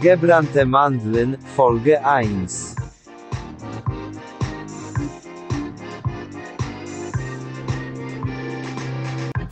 [0.00, 2.76] Gebrannte Mandeln, Folge 1.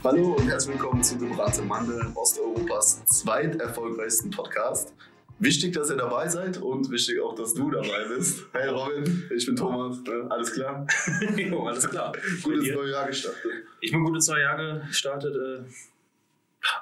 [0.04, 4.94] Hallo und herzlich willkommen zu Gebrannte Mandeln, Osteuropas zweiterfolgreichsten Podcast.
[5.40, 8.46] Wichtig, dass ihr dabei seid und wichtig auch, dass du dabei bist.
[8.52, 10.26] Hey Robin, ich bin Thomas, ne?
[10.30, 10.86] alles klar?
[11.36, 12.12] jo, alles klar.
[12.44, 12.74] Gutes dir?
[12.76, 13.50] neues Jahr gestartet.
[13.80, 15.34] Ich bin gut ins neue Jahr gestartet.
[15.34, 15.64] Äh,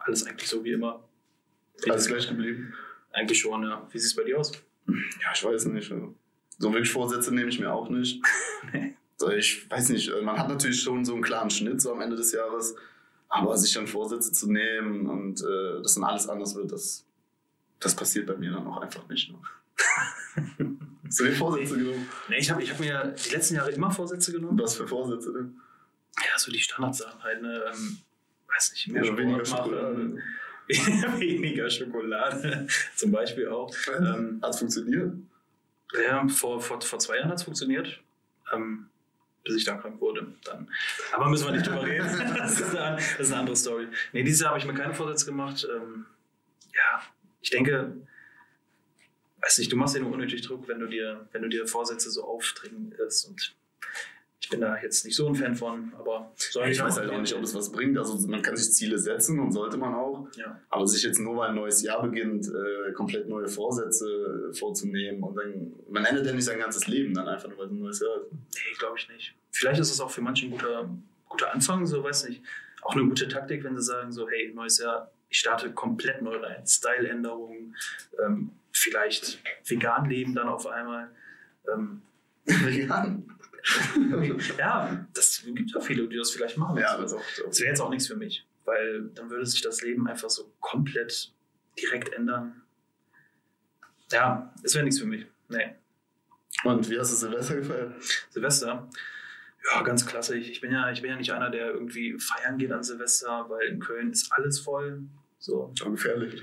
[0.04, 1.02] alles eigentlich so wie immer.
[1.88, 2.74] Alles gleich geblieben?
[3.14, 3.86] Eigentlich schon, ja.
[3.90, 4.52] Wie sieht es bei dir aus?
[4.86, 5.92] Ja, ich weiß nicht.
[6.58, 8.22] So wirklich Vorsätze nehme ich mir auch nicht.
[9.16, 12.00] so, ich weiß nicht, äh, man hat natürlich schon so einen klaren Schnitt so am
[12.00, 12.74] Ende des Jahres,
[13.28, 17.06] aber sich dann Vorsätze zu nehmen und äh, dass dann alles anders wird, das,
[17.80, 19.30] das passiert bei mir dann auch einfach nicht.
[19.30, 19.38] Ne?
[21.06, 22.08] Hast du dir Vorsätze genommen?
[22.28, 24.58] Nee, ich habe ich hab mir die letzten Jahre immer Vorsätze genommen.
[24.58, 25.60] Was für Vorsätze denn?
[26.16, 27.62] Ja, so die Standardsachen halt, ne?
[27.72, 27.98] Ähm,
[28.48, 29.46] weiß nicht, mehr Ja, Sport weniger machen.
[29.46, 30.22] Schokolade.
[31.18, 33.74] weniger Schokolade, zum Beispiel auch.
[33.96, 35.12] Ähm, Hat es funktioniert?
[36.06, 38.00] Ja, vor, vor, vor zwei Jahren hat es funktioniert.
[38.52, 38.86] Ähm,
[39.44, 40.26] bis ich dann krank wurde.
[40.44, 40.68] Dann.
[41.12, 42.06] Aber müssen wir nicht drüber reden.
[42.36, 43.88] Das ist, eine, das ist eine andere Story.
[44.12, 45.66] Nee, dieses Jahr habe ich mir keine Vorsätze gemacht.
[45.70, 46.06] Ähm,
[46.74, 47.02] ja,
[47.40, 47.94] ich denke,
[49.42, 52.10] weiß nicht, du machst dir nur unnötig Druck, wenn du dir, wenn du dir Vorsätze
[52.10, 53.28] so aufdringst.
[53.28, 53.54] Und
[54.44, 57.18] ich bin da jetzt nicht so ein Fan von, aber soll Ich weiß halt auch
[57.18, 57.96] nicht, ob es was bringt.
[57.96, 60.28] Also man kann sich Ziele setzen und sollte man auch.
[60.36, 60.60] Ja.
[60.68, 65.22] Aber sich jetzt nur, weil ein neues Jahr beginnt, äh, komplett neue Vorsätze äh, vorzunehmen
[65.22, 67.78] und dann, man endet ja nicht sein ganzes Leben dann einfach nur, weil es ein
[67.78, 68.32] neues Jahr ist.
[68.32, 69.34] Nee, glaube ich nicht.
[69.50, 70.90] Vielleicht ist es auch für manche ein guter,
[71.26, 72.42] guter Anfang, so weiß nicht.
[72.82, 76.36] Auch eine gute Taktik, wenn sie sagen, so, hey, neues Jahr, ich starte komplett neu
[76.36, 76.66] rein.
[76.66, 77.74] Style-Änderungen,
[78.22, 81.08] ähm, vielleicht vegan leben dann auf einmal.
[81.72, 82.02] Ähm,
[82.44, 83.24] Vegan?
[84.58, 86.76] ja, das gibt ja viele, die das vielleicht machen.
[86.78, 87.60] ja, das das auch.
[87.60, 91.32] wäre jetzt auch nichts für mich, weil dann würde sich das Leben einfach so komplett
[91.80, 92.62] direkt ändern.
[94.12, 95.26] Ja, es wäre nichts für mich.
[95.48, 95.74] Nee.
[96.62, 97.94] Und wie hast du Silvester gefeiert?
[98.30, 98.88] Silvester.
[99.72, 100.48] Ja, ganz klassisch.
[100.50, 103.66] Ich bin ja, ich bin ja nicht einer, der irgendwie feiern geht an Silvester, weil
[103.68, 105.02] in Köln ist alles voll.
[105.38, 106.42] So, Schon gefährlich.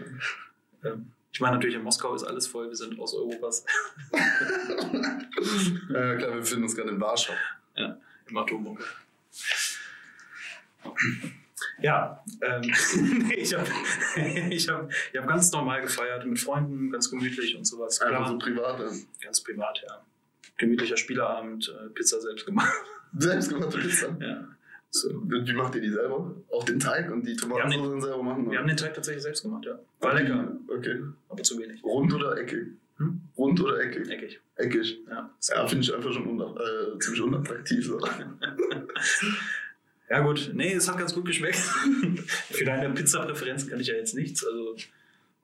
[0.84, 2.68] ähm, ich meine natürlich in Moskau ist alles voll.
[2.68, 3.63] Wir sind aus Europas
[5.90, 7.34] Ja, klar, wir befinden uns gerade in Warschau.
[7.75, 8.84] im Atombunker.
[11.81, 12.62] Ja, ähm,
[13.35, 13.68] ich habe
[14.50, 18.00] ich hab, ich hab ganz normal gefeiert mit Freunden, ganz gemütlich und sowas.
[18.01, 18.80] Einfach Klar, so privat.
[18.80, 18.90] äh,
[19.24, 20.01] ganz privat, ja.
[20.57, 22.72] Gemütlicher Spieleabend, äh, Pizza selbst gemacht.
[23.18, 24.16] Selbstgemachte Pizza.
[24.19, 24.47] Ja.
[24.91, 25.09] So.
[25.25, 26.35] Wie macht ihr die selber?
[26.51, 28.51] Auch den Teig und die Wir haben den- Tomaten selber machen?
[28.51, 29.80] Wir haben den Teig tatsächlich selbst gemacht, ja.
[30.01, 31.01] War lecker, Okay.
[31.30, 31.81] aber zu wenig.
[31.84, 32.68] Rund oder eckig?
[33.41, 34.07] Rund oder eckig?
[34.07, 34.40] Eckig.
[34.56, 35.00] Eckig.
[35.09, 37.88] Ja, Ja, finde ich einfach schon una äh, ziemlich unattraktiv.
[37.88, 38.00] So.
[40.09, 40.52] ja gut.
[40.53, 41.57] Nee, es hat ganz gut geschmeckt.
[42.51, 44.46] Für deine Pizza-Präferenz kann ich ja jetzt nichts.
[44.46, 44.75] Also,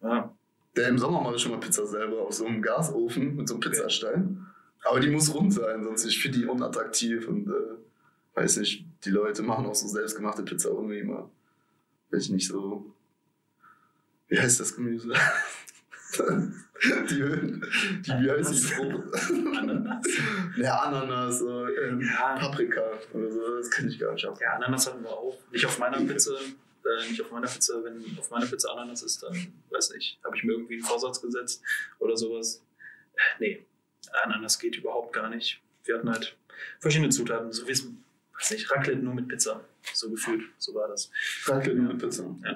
[0.04, 0.32] ja.
[0.76, 3.56] Der im Sommer mache ich schon mal Pizza selber auf so einem Gasofen mit so
[3.56, 4.46] einem Pizzastein.
[4.84, 9.10] Aber die muss rund sein, sonst ich finde die unattraktiv und äh, weiß nicht, die
[9.10, 11.32] Leute machen auch so selbstgemachte Pizza irgendwie immer.
[12.12, 12.94] Weiß ich nicht so.
[14.28, 15.14] Wie heißt das Gemüse?
[16.20, 17.66] die Höhen.
[18.06, 19.08] Die, wie heißt die Frucht?
[19.58, 20.06] Ananas?
[20.58, 22.36] Ja, Ananas, so, ähm, Ja.
[22.38, 22.82] Paprika
[23.14, 24.38] oder so, das kann ich gar nicht ab.
[24.42, 25.38] Ja, Ananas hatten wir auch.
[25.52, 26.34] Nicht auf meiner Pizza.
[26.34, 27.84] Äh, nicht auf meiner Pizza.
[27.84, 31.22] Wenn auf meiner Pizza Ananas ist, dann, weiß nicht, habe ich mir irgendwie einen Vorsatz
[31.22, 31.62] gesetzt
[32.00, 32.64] oder sowas.
[33.16, 33.66] Äh, nee,
[34.24, 35.62] Ananas geht überhaupt gar nicht.
[35.84, 36.36] Wir hatten halt
[36.80, 37.52] verschiedene Zutaten.
[37.52, 37.88] So wie es,
[38.40, 39.62] weiß nicht, Raclette nur mit Pizza.
[39.94, 40.44] So gefühlt.
[40.58, 41.10] So war das.
[41.46, 42.24] Danke, nur mit Pizza.
[42.44, 42.56] Ja.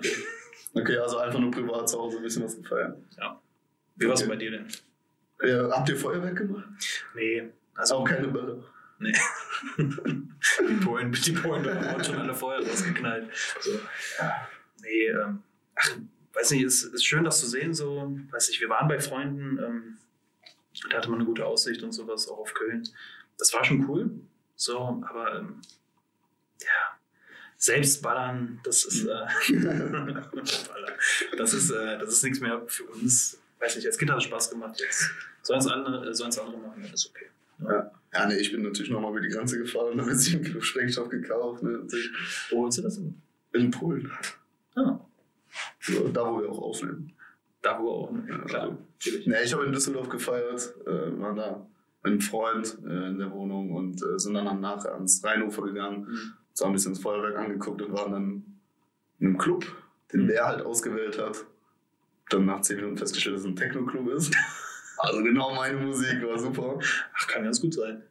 [0.73, 2.97] Okay, also einfach nur privat zu Hause ein bisschen was gefeiert.
[4.01, 4.29] Wie war es Okay.
[4.29, 4.67] bei dir denn?
[5.43, 6.67] Ja, habt ihr Feuerwerk gemacht?
[7.15, 8.63] Nee, also auch keine Bälle.
[8.99, 9.13] Nee.
[9.77, 13.29] die Polen, die Polen haben schon alle Feuer rausgeknallt.
[13.59, 13.71] So.
[14.83, 15.41] Nee, ähm,
[15.75, 15.97] ach,
[16.33, 17.73] weiß nicht, es ist schön, das zu sehen.
[17.73, 19.97] So, weiß nicht, wir waren bei Freunden, ähm,
[20.89, 22.87] da hatte man eine gute Aussicht und sowas, auch auf Köln.
[23.37, 24.11] Das war schon cool.
[24.55, 25.61] So, aber ähm,
[26.59, 26.97] ja,
[27.57, 29.25] selbst ballern, das ist, äh,
[31.37, 33.39] das ist, äh, das ist nichts mehr für uns.
[33.61, 34.79] Weiß nicht, als Kind hat es Spaß gemacht.
[34.79, 35.09] Jetzt
[35.43, 37.25] sollen es andere, sollen's andere machen, dann ist okay.
[38.13, 41.09] Ja, nee, ich bin natürlich nochmal über die Grenze gefahren, habe jetzt 7 Kilo Sprengstoff
[41.09, 41.61] gekauft.
[41.63, 41.93] Ne, und
[42.49, 43.21] Wo holst du das denn?
[43.53, 44.11] in Polen.
[44.75, 44.99] Ah,
[45.79, 47.13] So, da, wo wir auch aufnehmen.
[47.61, 48.25] da wo auch, ne?
[48.27, 48.61] Ja, klar.
[48.63, 49.27] also- Natürlich.
[49.27, 51.65] Nee, ich habe in Düsseldorf gefeiert, äh, war da
[52.03, 56.01] mit einem Freund äh, in der Wohnung und äh, sind dann nachher ans Rheinufer gegangen,
[56.07, 56.33] Mhm.
[56.61, 58.45] haben ein bisschen das Feuerwerk angeguckt und waren dann
[59.19, 59.65] in einem Club,
[60.13, 60.27] den Mhm.
[60.27, 61.45] der halt ausgewählt hat.
[62.31, 64.35] Dann nach 10 Minuten festgestellt, dass es ein Techno-Club ist.
[65.03, 66.77] Also genau meine Musik, war super.
[67.17, 68.03] Ach, kann ganz gut sein.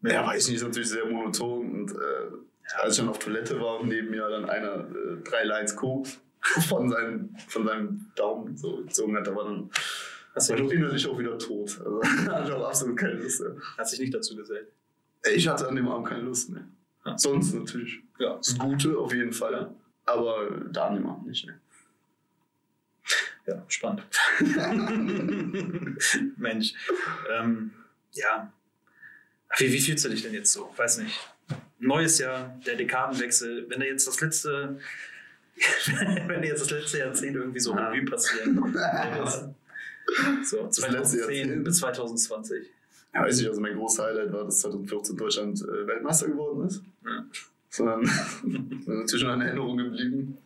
[0.00, 3.80] Ja, weiß nicht, ist natürlich sehr monoton und äh, als ich dann auf Toilette war
[3.80, 8.78] und neben mir dann einer äh, drei Lines Koks von seinem, von seinem Daumen so
[8.78, 9.70] gezogen hat, da war dann
[10.34, 11.78] war nicht, innerlich auch wieder tot.
[11.84, 12.00] Also
[12.30, 13.56] hatte auch absolut keine Lust mehr.
[13.76, 14.68] hast dich nicht dazu gesellt?
[15.34, 16.64] Ich hatte an dem Abend keine Lust mehr.
[17.04, 17.18] Ah.
[17.18, 18.00] Sonst natürlich.
[18.18, 18.36] Ja.
[18.36, 19.52] Das Gute auf jeden Fall.
[19.52, 19.74] Ja.
[20.06, 21.46] Aber da an dem Abend nicht.
[21.46, 21.60] Ne?
[23.50, 24.04] Ja, spannend.
[26.36, 26.72] Mensch.
[27.32, 27.72] Ähm,
[28.12, 28.52] ja.
[29.58, 30.72] Wie, wie fühlst du dich denn jetzt so?
[30.76, 31.18] Weiß nicht.
[31.80, 33.68] Neues Jahr, der Dekadenwechsel.
[33.68, 34.78] Wenn da jetzt das letzte,
[36.28, 37.88] wenn dir jetzt das letzte Jahrzehnt irgendwie so Ja.
[37.88, 38.54] Revue passieren.
[40.44, 41.64] so, letzte 2010 Jahrzehnt.
[41.64, 42.66] bis 2020.
[43.12, 46.84] Ja, weiß ich, also mein großes Highlight war, dass 2014 Deutschland äh, Weltmeister geworden ist.
[47.04, 47.24] Ja.
[47.68, 48.08] Sondern
[48.86, 50.38] natürlich noch in Erinnerung geblieben.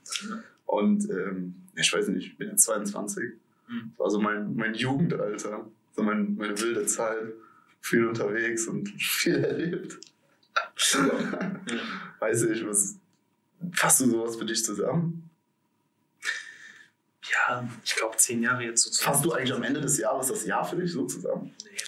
[0.74, 3.24] Und ähm, ich weiß nicht, ich bin jetzt 22.
[3.68, 3.90] Mhm.
[3.90, 7.32] Das war so mein, mein Jugendalter, so mein, meine wilde Zeit.
[7.80, 9.98] Viel unterwegs und viel erlebt.
[12.20, 12.96] weiß ich, was
[13.72, 15.28] fasst du sowas für dich zusammen?
[17.30, 19.14] Ja, ich glaube, zehn Jahre jetzt so zusammen.
[19.14, 21.52] Fasst du eigentlich am Ende des Jahres das Jahr für dich so zusammen?
[21.64, 21.78] Nee,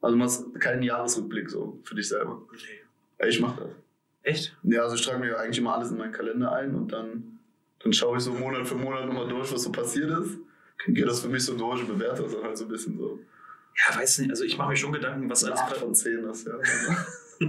[0.00, 2.42] Also du machst keinen Jahresrückblick so für dich selber.
[2.52, 3.26] nee.
[3.28, 3.68] Ich mach das.
[4.22, 4.56] Echt?
[4.64, 7.35] Ja, also ich trage mir eigentlich immer alles in meinen Kalender ein und dann,
[7.86, 10.38] dann schaue ich so Monat für Monat nochmal durch, was so passiert ist.
[10.88, 13.20] Gehe das für mich so durch und bewerte das dann halt so ein bisschen so.
[13.76, 14.30] Ja, weiß nicht.
[14.30, 16.58] Also ich mache mir schon Gedanken, was als 8 von 10 das, ja.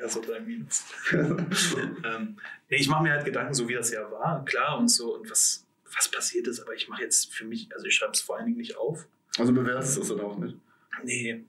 [0.00, 0.84] Ja, so drei Minus.
[1.12, 5.30] ähm, ich mache mir halt Gedanken, so wie das Jahr war, klar und so und
[5.30, 8.36] was, was passiert ist, aber ich mache jetzt für mich, also ich schreibe es vor
[8.36, 9.06] allen Dingen nicht auf.
[9.36, 10.56] also bewertest du das dann auch nicht.
[11.02, 11.44] Nee.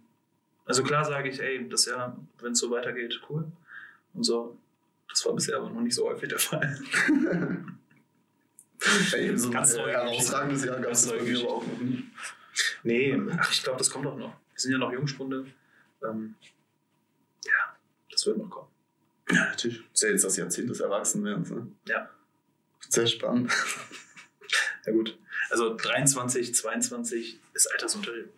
[0.65, 3.49] Also klar sage ich, ey, das Jahr, wenn es so weitergeht, cool.
[4.13, 4.57] Und so.
[5.17, 6.79] Das war bisher aber noch nicht so häufig der Fall.
[9.13, 11.65] Ey, so ein Ganz äh, neue herausragendes Jahr gab es Ganz bei mir aber auch
[11.65, 12.03] noch nie.
[12.83, 14.29] Nee, ach, ich glaube, das kommt auch noch.
[14.29, 15.47] Wir sind ja noch Jungspunde.
[16.03, 16.35] Ähm,
[17.43, 17.75] ja,
[18.11, 18.67] das wird noch kommen.
[19.31, 19.79] Ja, natürlich.
[19.79, 21.49] Das ist ja jetzt das Jahrzehnt des Erwachsenwerdens.
[21.49, 21.71] Ne?
[21.87, 22.11] Ja.
[22.87, 23.51] Sehr spannend.
[24.85, 25.17] Ja gut.
[25.49, 28.29] Also 23, 22, das Altersunterschied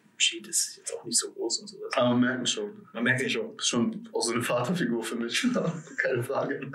[0.47, 1.93] ist jetzt auch nicht so groß und sowas.
[1.95, 2.87] Aber man merkt schon.
[2.93, 3.47] Man merkt schon.
[3.49, 5.45] Du bist schon auch so eine Vaterfigur für mich.
[5.97, 6.71] Keine Frage.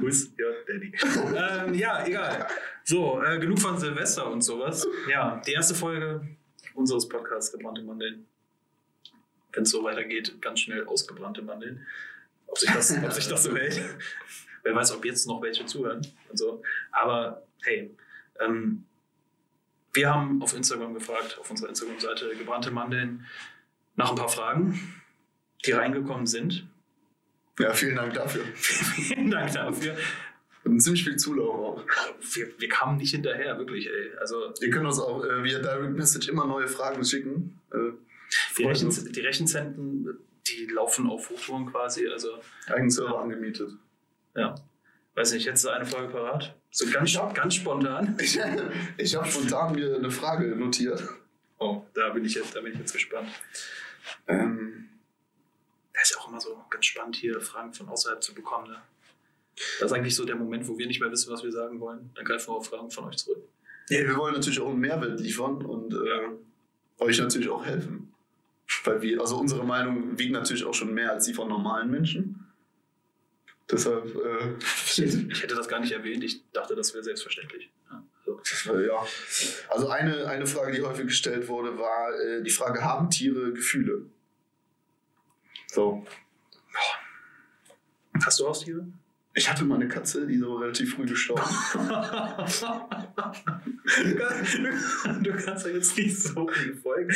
[0.00, 0.92] Who's your daddy?
[1.36, 2.46] ähm, ja, egal.
[2.84, 4.86] So, äh, genug von Silvester und sowas.
[5.10, 6.26] Ja, die erste Folge
[6.74, 8.26] unseres Podcasts Gebrannte Mandeln.
[9.52, 11.84] Wenn es so weitergeht, ganz schnell ausgebrannte Mandeln.
[12.46, 13.82] Ob sich das, ob sich das so hält.
[14.62, 16.62] Wer weiß, ob jetzt noch welche zuhören und so.
[16.92, 17.94] Aber hey,
[18.40, 18.84] ähm,
[19.96, 23.26] wir haben auf Instagram gefragt, auf unserer Instagram-Seite Gebrannte Mandeln,
[23.96, 24.78] nach ein paar Fragen,
[25.64, 26.66] die reingekommen sind.
[27.58, 28.44] Ja, vielen Dank dafür.
[28.54, 29.96] Vielen Dank dafür.
[30.64, 31.84] Und ziemlich viel Zulauf auch.
[32.34, 34.10] Wir, wir kamen nicht hinterher, wirklich, ey.
[34.20, 37.58] Also Ihr könnt uns auch äh, via Direct Message immer neue Fragen schicken.
[37.72, 37.92] Äh,
[38.58, 42.08] die, Rechen, die Rechenzentren, die laufen auf Hochtouren quasi.
[42.08, 42.28] Also,
[42.66, 43.70] eigenen Server angemietet.
[44.34, 44.54] ja.
[45.14, 46.54] Weiß nicht, du eine Folge parat?
[46.78, 47.32] So ganz, Ja.
[47.32, 48.16] ganz spontan.
[48.20, 48.38] Ich,
[48.98, 51.02] ich habe spontan mir eine Frage notiert.
[51.58, 53.28] Oh, da bin ich jetzt, da bin ich jetzt gespannt.
[54.28, 54.88] Ähm,
[55.94, 58.68] Das ist ja auch immer so ganz spannend, hier Fragen von außerhalb zu bekommen.
[58.68, 58.76] Ne?
[59.80, 62.10] Das ist eigentlich so der Moment, wo wir nicht mehr wissen, was wir sagen wollen.
[62.14, 63.42] Dann greifen wir auf Fragen von euch zurück.
[63.88, 68.12] ja, wir wollen natürlich auch einen Mehrwert liefern und äh, euch natürlich auch helfen.
[68.84, 72.45] Weil wir, also unsere Meinung wiegt natürlich auch schon mehr als die von normalen Menschen.
[73.70, 76.22] Deshalb, äh, Ich hätte das gar nicht erwähnt.
[76.22, 77.68] Ich dachte, das wäre selbstverständlich.
[77.90, 78.40] Ja, so.
[78.74, 79.04] äh, ja.
[79.68, 84.06] Also eine, eine Frage, die häufig gestellt wurde, war äh, die Frage, haben Tiere Gefühle?
[85.66, 86.06] So.
[88.24, 88.86] Hast du Haustiere?
[89.34, 91.42] Ich hatte mal eine Katze, die so relativ früh gestorben.
[95.22, 97.14] du kannst ja jetzt nicht so viel folgen.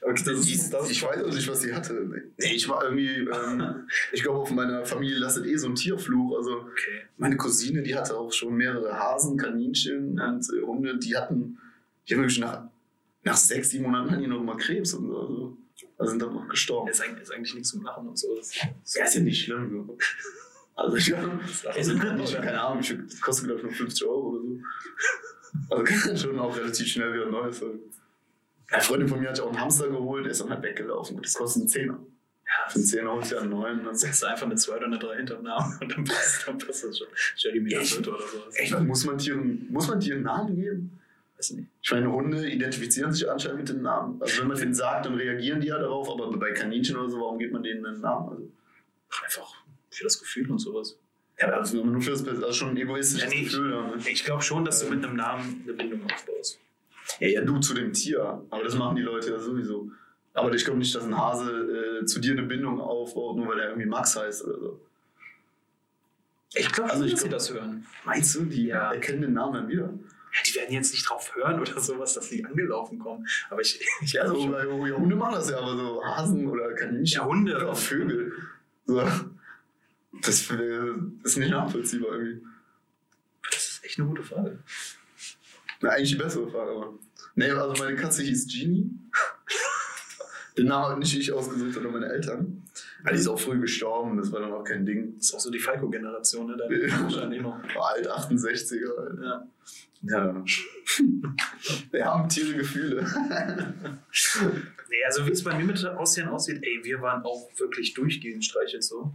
[0.00, 1.92] Okay, das ist, das ich weiß auch nicht, was sie hatte.
[2.38, 6.36] Nee, ich war irgendwie, ähm, ich glaube, auf meiner Familie lastet eh so ein Tierfluch.
[6.36, 7.02] Also Okay.
[7.16, 11.58] meine Cousine, die hatte auch schon mehrere Hasen, Kaninchen und äh, Hunde, die hatten,
[12.08, 12.64] die haben wirklich nach,
[13.22, 15.16] nach sechs, sieben Monaten hatten die noch mal Krebs und so.
[15.20, 15.56] Also,
[15.98, 16.88] also sind dann noch gestorben.
[16.90, 18.34] Ist eigentlich, ist eigentlich nichts zum Lachen und so.
[18.36, 18.54] Das,
[18.94, 19.86] Ja, ist ja nicht schlimm.
[19.88, 19.96] so.
[20.76, 21.08] Also ich,
[21.62, 24.58] das ich, ich keine Ahnung, ich, das kostet glaube ich nur 50 Euro oder so.
[25.70, 27.78] Also kann schon auch relativ schnell wieder Neues sein.
[28.70, 31.20] Eine Freundin von mir hat ja auch einen Hamster geholt, der ist dann halt weggelaufen.
[31.22, 31.98] Das kostet einen Zehner.
[32.68, 33.84] Für einen Zehner holst du ja einen neuen.
[33.84, 36.58] Dann setzt du einfach eine 2 oder eine 3 hinterm Namen und dann passt, dann
[36.58, 37.06] passt das schon.
[37.36, 38.54] Jeremy Ja, ich- Laschet oder sowas.
[38.56, 40.98] Echt, muss man Tieren, muss man Tieren Namen geben?
[41.36, 41.68] Weiß nicht.
[41.82, 44.20] Ich meine, Hunde identifizieren sich anscheinend mit dem Namen.
[44.22, 47.20] Also wenn man denen sagt, dann reagieren die ja darauf, aber bei Kaninchen oder so,
[47.20, 48.28] warum gibt man denen einen Namen?
[48.30, 48.48] Also,
[49.24, 49.54] Einfach
[49.90, 50.96] für das Gefühl und sowas.
[51.40, 52.26] ja, aber ist nur für das.
[52.26, 53.70] Also schon ein egoistisches Ja, nee, Gefühl.
[53.72, 54.02] Ja, ne?
[54.08, 56.58] Ich glaube schon, dass du mit einem Namen eine Bindung aufbaust.
[57.20, 58.42] Ja, ja, du zu dem Tier.
[58.50, 59.90] Aber das machen die Leute ja sowieso.
[60.32, 63.60] Aber ich glaube nicht, dass ein Hase äh, zu dir eine Bindung aufbaut, nur weil
[63.60, 64.80] er irgendwie Max heißt oder so.
[66.56, 67.86] Ich glaube Also ich sie glaub- das hören.
[68.04, 68.92] Meinst du, die Ja.
[68.92, 69.84] erkennen den Namen dann wieder?
[69.86, 73.26] Ja, die werden jetzt nicht drauf hören oder sowas, dass die angelaufen kommen.
[73.50, 77.20] Aber ich, ich Ja, so, bei Hunde machen das ja, aber so Hasen oder Kaninchen.
[77.20, 77.54] Ja, Hunde.
[77.56, 78.32] Oder Vögel.
[78.86, 79.02] So.
[80.22, 80.80] Das äh,
[81.24, 82.44] ist nicht nachvollziehbar irgendwie.
[83.52, 84.58] Das ist echt eine gute Frage.
[85.84, 86.94] Na, eigentlich die bessere Frage, aber.
[87.34, 88.90] Nee, also meine Katze hieß Genie.
[90.56, 92.62] Den Namen habe nicht ich ausgesucht, sondern meine Eltern.
[93.04, 95.14] Ja, die ist auch früh gestorben, das war dann auch kein Ding.
[95.18, 96.88] Das ist auch so die Falco-Generation, ne?
[96.88, 97.02] Ja.
[97.02, 97.58] wahrscheinlich noch.
[97.74, 98.96] War alt, 68er.
[98.96, 99.18] Halt.
[99.22, 99.46] Ja.
[100.04, 100.44] Ja.
[101.90, 103.06] Wir haben Tiere Gefühle.
[104.90, 108.44] Nee, also wie es bei mir mit Aussehen aussieht, ey, wir waren auch wirklich durchgehend
[108.44, 109.12] streichelt so.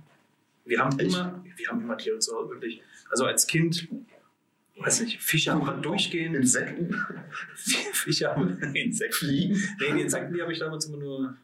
[0.65, 1.15] Wir haben Echt?
[1.15, 2.81] immer, wir haben immer Tiere zu Hause, wirklich.
[3.09, 3.87] Also als Kind,
[4.79, 6.35] weiß nicht, Fische haben wir durchgehend.
[6.35, 6.93] Insekten,
[7.93, 9.13] Fische haben wir Insekten.
[9.13, 9.55] Fliegen.
[9.79, 11.37] Nee, die Insekten, die habe ich damals immer nur.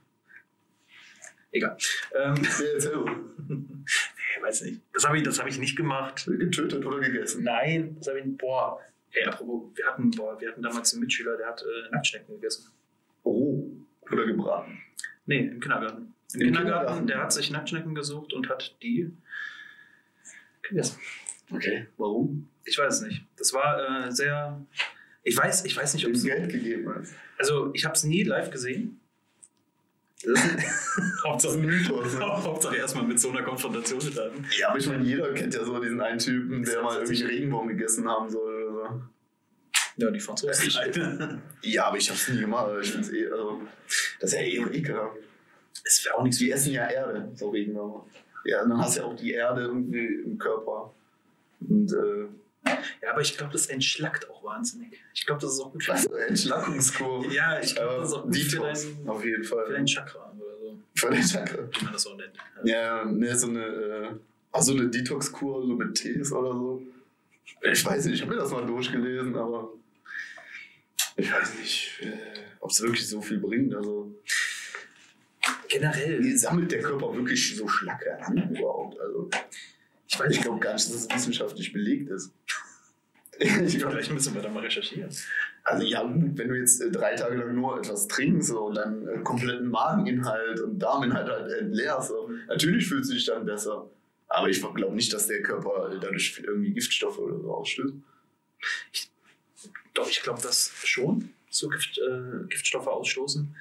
[1.52, 1.78] Egal.
[2.14, 2.36] Ähm,
[4.36, 4.82] Nee, weiß nicht.
[4.94, 6.26] Das habe ich, das hab ich nicht gemacht.
[6.26, 7.44] Getötet oder gegessen?
[7.44, 8.38] Nein, das habe ich nicht.
[8.38, 8.82] Boah.
[9.12, 12.70] Ey, apropos, wir hatten, boah, wir hatten damals einen Mitschüler, der hat äh, Nacktschnecken gegessen.
[13.24, 13.70] Oh.
[14.12, 14.82] Oder gebraten.
[15.26, 16.14] Nee, im Kindergarten.
[16.34, 17.08] Im, Im Kindergarten, Kindergarten?
[17.08, 19.12] der hat sich Nacktschnecken gesucht und hat die
[20.64, 21.00] gegessen.
[21.52, 21.88] Okay.
[21.98, 22.50] Warum?
[22.64, 23.26] Ich weiß es nicht.
[23.38, 24.60] Das war äh, sehr.
[25.24, 26.24] Ich weiß, ich weiß nicht, ob es.
[26.24, 27.14] Geld gegeben hast.
[27.38, 29.00] Also, ich habe es nie live gesehen.
[31.24, 32.14] Hauptsache, Mythos.
[32.14, 32.20] Ne?
[32.26, 34.46] Hauptsache erstmal mit so einer Konfrontation mit hatten.
[34.58, 37.32] Ja, aber ich meine, jeder kennt ja so diesen einen Typen, der mal irgendwie einen
[37.32, 39.02] Regenbaum gegessen haben soll oder so.
[39.98, 41.42] Ja, die Franzosen.
[41.62, 42.70] Ja, aber ich hab's nie gemacht.
[42.82, 43.62] Ich find's eh, also,
[44.20, 45.18] das ist ja eh ekelhaft.
[45.84, 48.06] Es wäre auch nichts Die essen ja Erde, so Regenwürmer.
[48.46, 50.94] Ja, dann hast du ja auch die Erde irgendwie im Körper.
[51.60, 52.28] Und, äh,
[53.02, 55.00] Ja, aber ich glaube, das entschlackt auch wahnsinnig.
[55.14, 57.26] Ich glaube, das ist auch gut für, was, Entschlackungskur.
[57.32, 59.86] ja, ich glaube, das ist auch gut für, Detox, dein, auf jeden für dein Fall.
[59.86, 61.58] Chakra oder so, Für den Chakra.
[61.72, 62.34] wie man das so nennt.
[62.64, 66.82] Ja, ne, so eine, äh, so eine Detox-Kur, so mit Tees oder so.
[67.62, 69.72] Ich weiß nicht, ich habe mir das mal durchgelesen, aber
[71.18, 72.18] ich weiß nicht, äh,
[72.60, 73.76] ob es wirklich so viel bringt.
[73.76, 74.12] Also,
[75.68, 79.00] Generell, wie sammelt der Körper wirklich so Schlacke an überhaupt?
[79.00, 79.30] Also,
[80.08, 82.32] ich ich glaube gar nicht, dass es wissenschaftlich belegt ist.
[83.38, 85.14] Ich glaub, vielleicht müssen wir da mal recherchieren.
[85.66, 88.76] also ja, gut, wenn du jetzt äh, drei Tage lang nur etwas trinkst so, und
[88.76, 93.90] dann äh, kompletten Mageninhalt und Darminhalt halt entleerst, so, natürlich fühlst du dich dann besser.
[94.28, 97.94] Aber ich glaube nicht, dass der Körper äh, dadurch irgendwie Giftstoffe oder so ausstößt.
[99.94, 103.56] Doch, ich glaube das schon, so Gift, äh, Giftstoffe ausstoßen.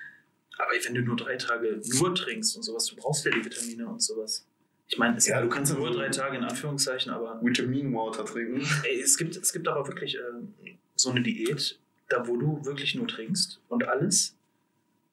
[0.58, 3.88] Aber wenn du nur drei Tage nur trinkst und sowas, du brauchst ja die Vitamine
[3.88, 4.46] und sowas.
[4.88, 8.66] Ich meine, es Ja, du kannst ja nur drei Tage in Anführungszeichen, aber Vitaminwater trinken.
[8.84, 12.94] ey, es, gibt, es gibt aber wirklich äh, so eine Diät, da wo du wirklich
[12.94, 14.36] nur trinkst und alles,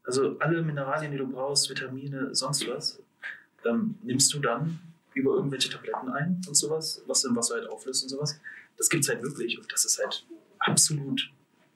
[0.04, 3.02] also alle Mineralien, die du brauchst, Vitamine, sonst was,
[3.66, 4.80] ähm, nimmst du dann
[5.14, 8.40] über irgendwelche Tabletten ein und sowas, was du im Wasser halt auflöst und sowas.
[8.78, 10.26] Das gibt es halt wirklich und das ist halt
[10.60, 11.32] absolut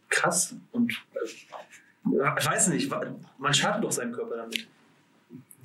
[0.10, 2.92] krass und äh, ich weiß nicht,
[3.38, 4.68] man schadet doch seinem Körper damit.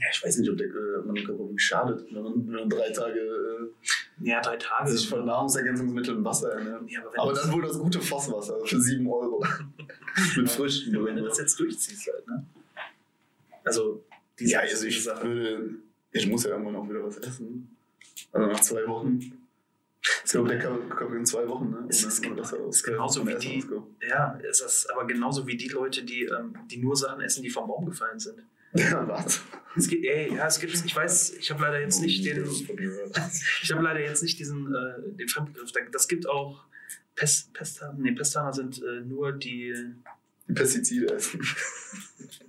[0.00, 2.54] Ja, ich weiß nicht, ob der äh, man dem Körper wirklich schadet, wenn man, wenn
[2.54, 4.90] man drei Tage äh, Ja, drei Tage.
[4.90, 6.83] sich von Nahrungsergänzungsmitteln Wasser ernährt.
[6.90, 9.45] ja, aber Aber dann wohl das gute Fasswasser für 7 Euro.
[10.37, 12.47] Mit Früchten wenn du das jetzt durchziehst halt, ne?
[13.64, 14.02] Also,
[14.38, 15.25] diese, Ja, also ich Sache.
[15.28, 15.71] würde.
[16.12, 17.76] Ich muss ja irgendwann auch wieder was essen.
[18.33, 19.21] Also nach zwei Wochen.
[20.25, 21.85] Ich glaube, der Körper in zwei Wochen, ne?
[21.88, 23.64] Es ist genau- ist aus- genauso wie die-.
[24.09, 27.50] Ja, es ist aber genauso wie die Leute, die, ähm, die nur Sachen essen, die
[27.50, 28.38] vom Baum gefallen sind.
[28.75, 29.43] Ja, was?
[29.77, 32.45] Es gibt, ey, ja, es gibt, ich weiß, ich habe leider jetzt nicht den,
[33.62, 35.71] ich habe leider jetzt nicht diesen, äh, den Fremdbegriff.
[35.73, 36.65] Da- Das gibt auch
[37.15, 39.75] Pest, Pestaner, nee, Pestaner sind äh, nur die,
[40.49, 41.41] Die Pestizide essen.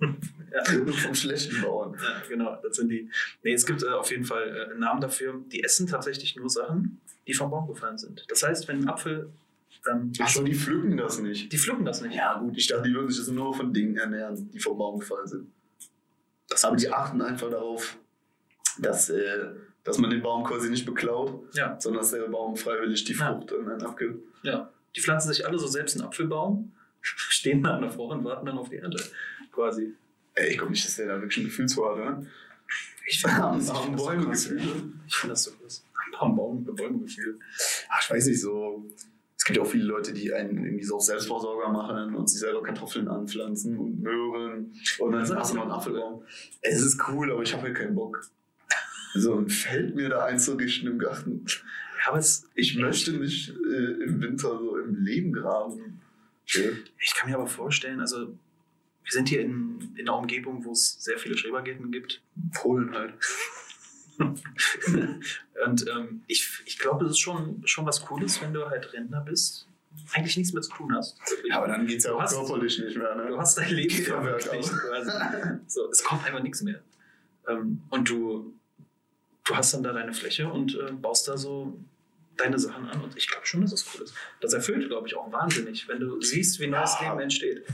[0.00, 1.94] ja, Nur vom schlechten Bauern.
[2.02, 3.08] Ja, genau, das sind die.
[3.42, 5.40] Nee, es gibt äh, auf jeden Fall äh, einen Namen dafür.
[5.52, 8.24] Die essen tatsächlich nur Sachen, die vom Baum gefallen sind.
[8.28, 9.30] Das heißt, wenn ein Apfel,
[9.90, 11.52] ähm, Achso, die pflücken das nicht.
[11.52, 12.14] die pflücken das nicht.
[12.16, 14.98] Ja, gut, ich dachte, die würden sich das nur von Dingen ernähren, die vom Baum
[14.98, 15.48] gefallen sind.
[16.62, 17.96] Aber die achten einfach darauf,
[18.78, 19.50] dass, äh,
[19.84, 23.32] dass man den Baum quasi nicht beklaut, Ja, sondern dass der Baum freiwillig die Ja.
[23.34, 24.22] Frucht an einen abgibt.
[24.42, 24.70] ja.
[24.94, 28.68] Die pflanzen sich alle so selbst einen Apfelbaum, stehen da davor und warten dann auf
[28.68, 29.02] die Ernte.
[29.50, 29.94] Quasi.
[30.34, 32.26] Ey, ich glaube nicht, dass der da wirklich ein Gefühl zu hat, ne?
[33.06, 34.44] Ich Haben das- ich find das so Bäume krass.
[34.46, 34.50] Ich
[35.16, 35.84] finde das so krass.
[36.18, 37.38] Am Baum, Bäumegefühl.
[37.90, 38.84] Ach, ich weiß nicht, so.
[39.42, 42.38] Es gibt ja auch viele Leute, die einen irgendwie so auf Selbstversorger machen und sich
[42.38, 46.22] selber Kartoffeln anpflanzen und Möhren und dann hast du noch einen Apfelbaum.
[46.60, 48.24] Es ist cool, aber ich habe ja keinen Bock.
[49.14, 51.44] So ein Feld mir da einzurichten im Garten.
[52.06, 56.00] Ja, es, Ich möchte nicht äh, im Winter so im Leben graben.
[56.46, 56.84] Chill.
[57.00, 61.02] ich kann mir aber vorstellen, also wir sind hier in, in einer Umgebung, wo es
[61.02, 62.22] sehr viele Schrebergärten gibt.
[62.54, 63.14] Polen halt.
[65.66, 69.20] Und ähm, ich, ich glaube, das ist schon, schon was Cooles, wenn du halt Rentner
[69.20, 69.68] bist
[70.14, 71.18] eigentlich nichts mehr zu tun hast.
[71.44, 73.14] Ja, aber dann geht es ja auch körperlich nicht mehr.
[73.14, 73.28] Ne?
[73.28, 74.72] Du hast dein Leben verwirklicht.
[75.66, 76.80] So, es kommt einfach nichts mehr.
[77.48, 78.54] Ähm, und du,
[79.44, 81.78] du hast dann da deine Fläche und äh, baust da so
[82.36, 83.02] deine Sachen an.
[83.02, 84.14] Und ich glaube schon, dass das cool ist.
[84.40, 87.10] Das erfüllt, glaube ich, auch wahnsinnig, wenn du siehst, wie neues Ja.
[87.10, 87.64] Leben entsteht.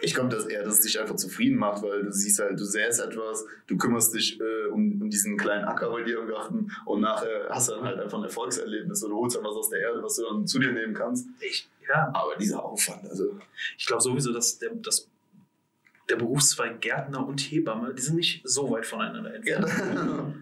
[0.00, 2.98] Ich glaube, dass eher das dich einfach zufrieden macht, weil du siehst halt, du säst
[3.00, 7.02] etwas, du kümmerst dich äh, um, um diesen kleinen Acker bei dir im Garten und
[7.02, 10.02] nachher hast du dann halt einfach ein Erfolgserlebnis oder holst dann was aus der Erde,
[10.02, 11.26] was du dann zu dir nehmen kannst.
[11.40, 13.38] Ich, ja, Aber dieser Aufwand, also.
[13.76, 15.08] ich glaube sowieso, dass der, dass
[16.08, 19.66] der Berufszweig Gärtner und Hebamme, die sind nicht so weit voneinander entfernt.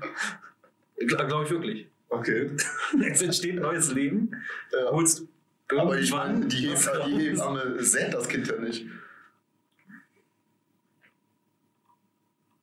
[1.08, 1.86] Glaube glaub ich wirklich.
[2.08, 2.50] okay.
[3.10, 4.30] Es entsteht neues Leben,
[4.72, 4.90] Ja.
[4.92, 5.26] holst
[5.68, 7.30] Aber ich meine, die, Hebamme- die.
[7.30, 8.86] Hebamme sät das Kind ja nicht.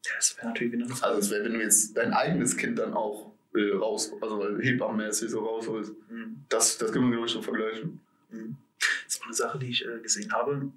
[0.05, 2.93] Ja, das wäre natürlich wieder Also es wäre, wenn du jetzt dein eigenes Kind dann
[2.93, 5.93] auch äh, raus, also hebammenmäßig so rausholst.
[6.09, 6.45] Mhm.
[6.49, 7.99] Das, das können wir, glaube ich, schon vergleichen.
[8.29, 8.57] Mhm.
[9.05, 10.71] Das ist eine Sache, die ich äh, gesehen habe.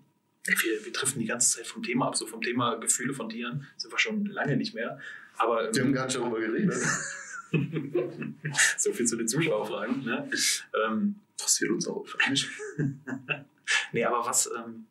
[0.45, 3.67] Wir, wir driften die ganze Zeit vom Thema ab, so vom Thema Gefühle von Tieren
[3.77, 5.01] sind wir schon lange nicht mehr.
[5.39, 6.75] Aber Wir haben ähm, gar nicht darüber geredet.
[8.79, 10.05] so viel zu den Zuschauerfragen.
[10.05, 10.31] Ne?
[10.87, 12.49] Ähm, Interessiert uns auch nicht.
[13.93, 14.87] nee, aber was, ähm,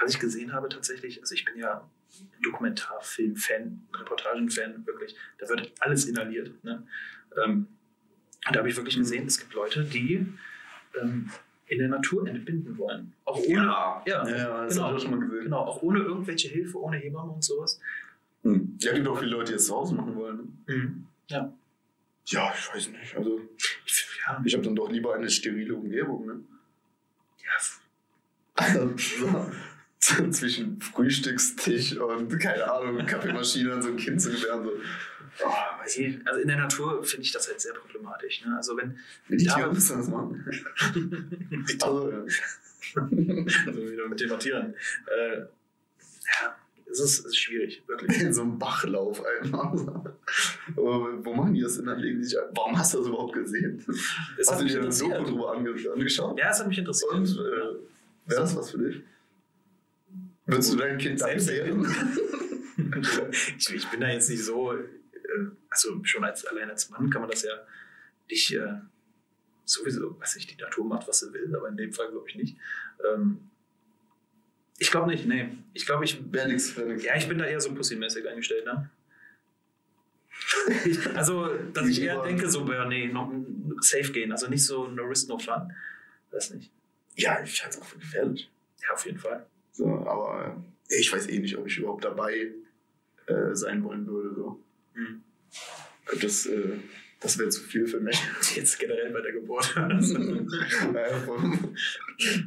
[0.00, 1.88] was ich gesehen habe tatsächlich, also ich bin ja
[2.42, 5.14] Dokumentarfilm-Fan, Reportagen-Fan, wirklich.
[5.38, 6.52] Da wird alles inhaliert.
[6.64, 6.86] Ne?
[7.44, 7.66] Ähm,
[8.46, 10.26] und da habe ich wirklich gesehen, es gibt Leute, die
[11.00, 11.30] ähm,
[11.66, 13.12] in der Natur entbinden wollen.
[13.24, 14.86] Auch ohne, ja, ja, ja das genau.
[14.86, 15.44] habe ich auch schon mal gesehen.
[15.44, 17.80] genau, auch ohne irgendwelche Hilfe, ohne Hebamme und sowas.
[18.42, 18.78] Hm.
[18.80, 20.64] Ja, gibt auch viele Leute, die es zu Hause machen wollen.
[20.66, 21.04] ne?
[21.28, 21.52] Ja.
[22.28, 23.16] Ja, ich weiß nicht.
[23.16, 23.40] Also,
[24.26, 26.26] ja, ich habe dann doch lieber eine sterile Umgebung.
[26.26, 26.40] Ne?
[27.44, 27.52] ja,
[28.54, 29.50] Also, so,
[30.30, 34.64] zwischen Frühstückstisch und, keine Ahnung, Kaffeemaschine und so ein Kind zu gebären.
[34.64, 34.72] So.
[35.44, 38.44] Oh, also in der Natur finde ich das halt sehr problematisch.
[38.44, 38.56] Ne?
[38.56, 39.46] Also wenn nicht.
[39.46, 40.44] Die Tiere müssen das machen.
[41.82, 42.12] Also,
[42.94, 44.74] also wieder mit dem Tieren.
[45.06, 46.56] Äh, ja,
[46.90, 48.20] es ist, es ist schwierig, wirklich.
[48.20, 49.74] in so einem Bachlauf einfach.
[50.74, 51.86] Wo machen die das denn?
[51.86, 52.48] Dann legen die sich ein.
[52.54, 53.84] Warum hast du das überhaupt gesehen?
[54.38, 55.28] Es hast du dir eine Doku interessiert.
[55.28, 56.38] drüber ange angeschaut?
[56.38, 57.12] Ja, es hat mich interessiert.
[57.12, 59.02] Und äh, wäre das was für dich?
[60.46, 61.90] Würdest du dein Kind Selbst selbst
[63.58, 64.78] ich, ich bin da jetzt nicht so, äh,
[65.68, 67.52] also schon als allein als Mann kann man das ja
[68.30, 68.74] nicht äh,
[69.64, 72.36] sowieso, weiß ich, die Natur macht, was sie will, aber in dem Fall glaube ich
[72.36, 72.56] nicht.
[73.12, 73.50] Ähm,
[74.78, 75.48] ich glaube nicht, nee.
[75.72, 77.04] Ich glaube, ich, Wäre nix, nix.
[77.04, 78.90] ja, ich bin da eher so pussymäßig eingestellt, ne?
[80.84, 83.32] Ich, also, dass ich eher denke, so, ja, nee, noch
[83.80, 85.72] safe gehen, also nicht so no risk, no fun.
[86.30, 86.70] Weiß nicht.
[87.16, 88.50] Ja, ich halte es auch für gefährlich.
[88.82, 89.46] Ja, auf jeden Fall.
[89.72, 92.52] So, aber ich weiß eh nicht, ob ich überhaupt dabei
[93.26, 94.34] äh, sein wollen würde.
[94.34, 94.60] So.
[94.94, 95.22] Hm.
[96.12, 96.78] Ich Das, äh,
[97.20, 98.20] das wäre zu viel für mich.
[98.54, 99.74] Jetzt generell bei der Geburt.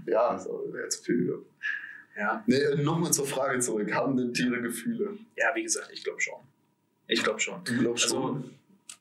[0.06, 1.28] Ja, das wäre zu viel.
[1.28, 1.36] ja.
[2.48, 3.92] Nee, äh, Nochmal zur Frage zurück.
[3.94, 5.18] Haben denn Tiere Gefühle?
[5.36, 6.40] ja, wie gesagt, ich glaube schon.
[7.08, 7.64] Ich glaube schon.
[7.64, 8.44] Du glaubst Also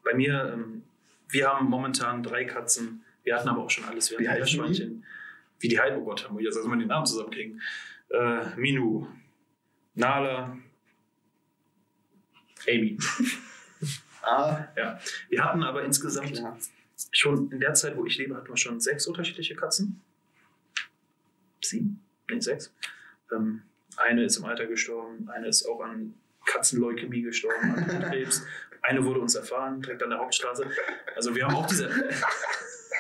[0.04, 0.82] bei mir, ähm,
[1.28, 3.02] wir haben momentan drei Katzen.
[3.24, 4.10] Wir hatten aber auch schon alles.
[4.10, 4.38] Wir hatten?
[4.38, 5.04] Meerschweinchen.
[5.60, 7.60] Wie die heißen, oh Gott, haben wir jetzt erstmal die Namen zusammenkriegen.
[8.10, 9.06] Äh, Minu,
[9.94, 10.56] Nala,
[12.68, 12.96] Amy.
[14.22, 14.98] Ah, Ja.
[15.30, 16.58] Wir hatten aber insgesamt klar.
[17.12, 20.02] schon in der Zeit, wo ich lebe, hatten wir schon sechs unterschiedliche Katzen.
[21.62, 22.00] Sieben?
[22.30, 22.72] Nee, sechs.
[23.34, 23.62] Ähm,
[23.96, 26.14] eine ist im Alter gestorben, eine ist auch an
[26.46, 28.44] Katzenleukämie gestorben, an Krebs.
[28.82, 30.64] Eine wurde uns erfahren, direkt an der Hauptstraße.
[31.16, 31.90] Also wir haben auch diese.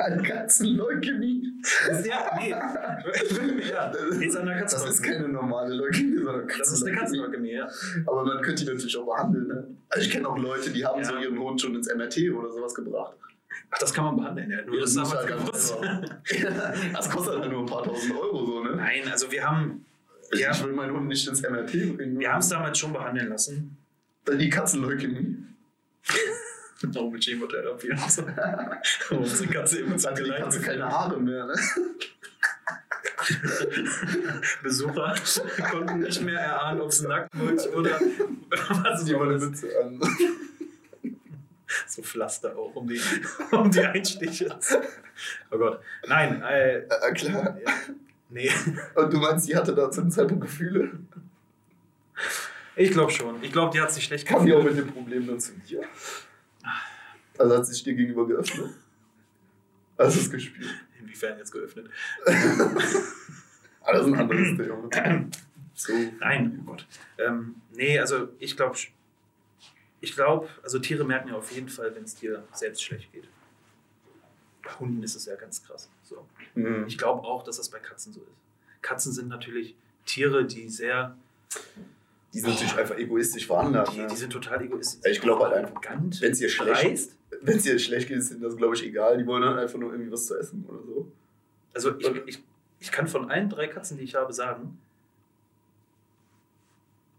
[0.00, 1.54] An Katzenleukämie.
[2.04, 2.50] Ja, nee.
[2.50, 5.12] ja, die ist an der Das ist Katzenleukämie.
[5.16, 7.56] keine normale Leukämie, sondern Das ist eine Katzenleukämie.
[7.56, 8.06] Katzenleukämie, ja.
[8.06, 9.48] Aber man könnte die natürlich auch behandeln.
[9.48, 9.66] Ne?
[9.88, 11.04] Also ich kenne auch Leute, die haben Ja.
[11.04, 13.16] so ihren Hund schon ins MRT oder sowas gebracht.
[13.72, 14.62] Ach, das kann man behandeln, ja.
[14.64, 15.74] Nur Ja, das das ist halt ganz
[16.92, 18.76] Das kostet halt nur ein paar tausend Euro so, ne?
[18.76, 19.84] Nein, also wir haben
[20.32, 20.50] Ja.
[20.52, 22.18] ich will meinen Hund nicht ins MRT bringen.
[22.18, 23.76] wir haben es damals schon behandeln lassen.
[24.30, 25.36] Die Katzenleukämie.
[26.96, 28.22] Auch mit Chemotherapie und so.
[29.16, 30.28] Unsere Katze immer hat die.
[30.30, 31.54] Katze keine Haare mehr, ne?
[34.62, 35.14] Besucher
[35.70, 37.98] konnten nicht mehr erahnen, ob es Nacktmulch oder
[38.50, 39.42] was Die war das?
[39.42, 40.00] Mütze an.
[41.86, 43.00] So Pflaster auch um die,
[43.50, 44.48] um die Einstiche.
[45.50, 45.80] Oh Gott.
[46.06, 47.58] Nein, äh, Äh, klar.
[48.30, 48.50] Nee.
[48.94, 50.98] Und du meinst, die hatte da zu dem Zeitpunkt Gefühle?
[52.76, 53.42] Ich glaube schon.
[53.42, 54.76] Ich glaube, die hat sich schlecht Kam die auch gefühlt.
[54.76, 55.82] mit dem Problem dann zu dir?
[57.38, 58.70] Also hat sie sich dir gegenüber geöffnet?
[59.98, 60.68] Hast du es gespielt?
[61.00, 61.90] Inwiefern jetzt geöffnet?
[62.26, 65.28] Ah, das ist ein anderes Thema.
[65.74, 65.92] So.
[66.20, 66.86] Nein, oh Gott.
[67.18, 68.76] Ähm, nee, also ich glaube,
[70.00, 73.28] ich glaube, also Tiere merken ja auf jeden Fall, wenn es dir selbst schlecht geht.
[74.62, 75.88] Bei Hunden ist es ja ganz krass.
[76.08, 76.26] So.
[76.54, 76.84] Mhm.
[76.86, 78.82] Ich glaube auch, dass das bei Katzen so ist.
[78.82, 79.74] Katzen sind natürlich
[80.06, 81.16] Tiere, die sehr,
[82.32, 83.92] Die sind natürlich einfach egoistisch veranlagt.
[83.92, 84.06] die, ne?
[84.06, 85.10] die sind total egoistisch.
[85.10, 85.80] Ich glaube halt einfach,
[86.20, 87.10] wenn es ihr schlecht.
[87.42, 89.18] Wenn es ihr schlecht geht, ist ihnen das, glaube ich, egal.
[89.18, 91.12] Die wollen dann einfach nur irgendwie was zu essen oder so.
[91.74, 92.42] Also ich, ich,
[92.80, 94.78] ich kann von allen drei Katzen, die ich habe, sagen,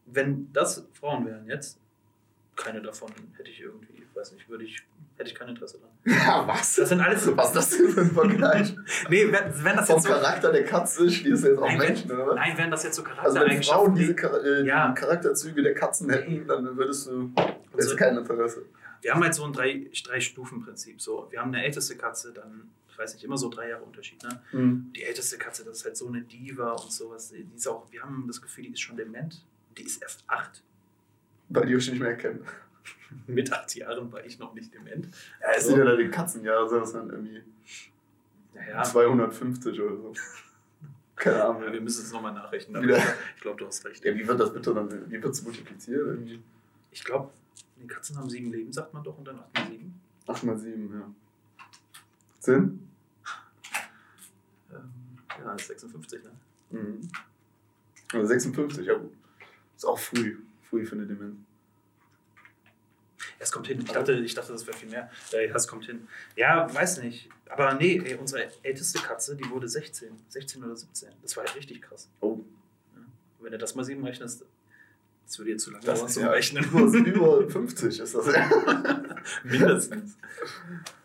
[0.07, 1.79] wenn das Frauen wären jetzt,
[2.59, 4.83] keine davon hätte ich irgendwie, weiß nicht, würde ich,
[5.17, 5.89] hätte ich kein Interesse dran.
[6.05, 6.75] Ja, was?
[6.75, 7.35] Das sind alles so.
[7.37, 8.75] Was ist das denn für ein Vergleich?
[9.09, 10.13] Nee, wenn, wenn das Vom jetzt so.
[10.13, 12.35] Charakter der Katze schließt du jetzt Nein, Menschen, oder was?
[12.35, 13.95] Nein, wenn das jetzt so Also wenn Frauen Charaktereigenschaften.
[13.95, 14.87] diese die- Char äh, Ja.
[14.89, 18.65] die Charakterzüge der Katzen hätten, dann würdest du hättest Also- du kein Interesse.
[19.01, 20.19] wir haben halt so ein drei, drei.
[20.97, 24.21] So, wir haben eine älteste Katze, dann, ich weiß nicht, immer so drei Jahre Unterschied.
[24.23, 24.41] Ne?
[24.95, 27.29] Die älteste Katze, das ist halt so eine Diva und sowas.
[27.29, 29.43] Die ist auch, wir haben das Gefühl, die ist schon dement.
[29.77, 30.61] Die ist erst acht.
[31.49, 32.45] Weil die euch nicht mehr kennen.
[33.27, 35.07] Mit acht Jahren war ich noch nicht dement.
[35.41, 37.43] Ja, es sind ja dann die Katzenjahre, sind das dann irgendwie
[38.53, 40.13] Naja, 250 oder so.
[41.15, 41.63] Keine Ahnung.
[41.63, 42.81] Ja, wir müssen es nochmal nachrechnen.
[42.81, 42.97] Wieder.
[43.35, 44.05] ich glaube, du hast recht.
[44.05, 46.01] Ja, wie wird das bitte dann, wie wird es multipliziert?
[46.01, 46.41] Irgendwie
[46.91, 47.31] Ich glaube,
[47.81, 49.99] die Katzen haben sieben Leben, sagt man doch, und dann acht mal sieben.
[50.29, 51.11] 8 mal 7, ja.
[52.39, 52.55] 10?
[52.55, 52.79] Ähm,
[55.39, 56.31] ja, das ist 56, ne?
[56.69, 57.09] Mhm.
[58.13, 59.11] Also 56, ja gut.
[59.75, 60.37] Ist auch früh.
[60.69, 61.35] Früh für eine Demenz.
[63.17, 63.79] Ja, es kommt hin.
[63.81, 65.09] Ich dachte, ich dachte das wäre viel mehr.
[65.33, 66.07] Äh, Ja, es kommt hin.
[66.35, 67.29] Ja, weiß nicht.
[67.49, 70.09] Aber nee, ey, unsere älteste Katze, die wurde 16.
[70.29, 71.09] 16 oder 17.
[71.21, 72.09] Das war ja richtig krass.
[72.21, 72.39] Oh,
[73.39, 74.45] Wenn du das mal sieben rechnest,
[75.25, 76.63] das würde jetzt zu lange dauern zum ja Rechnen.
[77.05, 78.49] über, über 50 ist das ja.
[79.43, 80.17] Mindestens.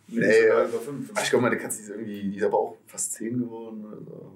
[0.06, 0.66] Nee, ja.
[0.66, 1.10] über fünf.
[1.22, 3.84] Ich glaube, meine Katze ist irgendwie, die ist aber auch fast 10 geworden.
[3.86, 4.32] Oder so.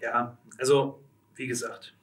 [0.00, 1.00] Ja, also,
[1.34, 1.94] wie gesagt,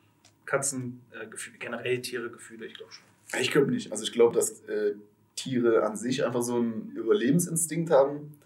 [0.53, 3.03] Katzen, äh, Gefühle, generell Tiere, Gefühle, ich glaube schon.
[3.41, 3.91] Ich glaube nicht.
[3.91, 4.93] Also ich glaube, dass äh,
[5.35, 8.37] Tiere an sich einfach so einen Überlebensinstinkt haben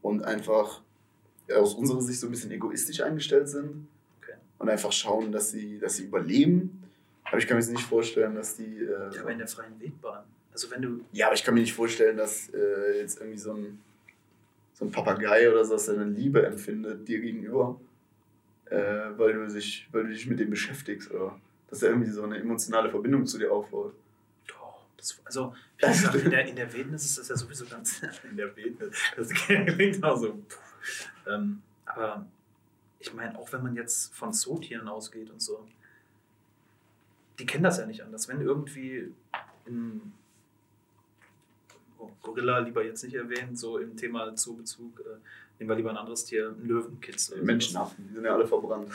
[0.00, 0.80] und einfach
[1.48, 3.88] äh, aus unserer Sicht so ein bisschen egoistisch eingestellt sind
[4.22, 4.34] Okay.
[4.60, 6.84] und einfach schauen, dass sie, dass sie überleben.
[7.24, 8.78] Aber ich kann mir nicht vorstellen, dass die.
[8.78, 10.22] Äh, Ja, aber in der freien Wildbahn.
[10.52, 13.54] Also wenn du, ja, aber ich kann mir nicht vorstellen, dass äh, jetzt irgendwie so
[13.54, 13.80] ein,
[14.74, 17.80] so ein Papagei oder so, dass er eine Liebe empfindet dir gegenüber,
[18.70, 22.22] äh, weil, du sich, weil du dich mit dem beschäftigst oder dass er irgendwie so
[22.24, 23.94] eine emotionale Verbindung zu dir aufbaut.
[24.46, 28.02] doch, das, also wie gesagt, in der, in der Wildnis ist das ja sowieso ganz,
[28.30, 30.38] in der Wildnis, das klingt auch so,
[31.26, 32.26] ähm, aber
[32.98, 35.66] ich meine, auch wenn man jetzt von Zootieren ausgeht und so,
[37.38, 38.28] die kennen das ja nicht anders.
[38.28, 39.10] Wenn irgendwie
[42.34, 45.04] Gorilla lieber jetzt nicht erwähnen, so im Thema Zoobezug, äh,
[45.58, 47.32] nehmen wir lieber ein anderes Tier, ein Löwenkitz.
[47.42, 48.90] Menschenaffen, die sind ja alle verbrannt.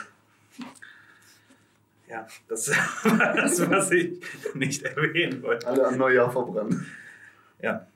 [2.09, 4.21] Ja, das war das, was ich
[4.53, 5.67] nicht erwähnen wollte.
[5.67, 6.75] Alle an Neujahr verbrannt.
[7.61, 7.87] Ja.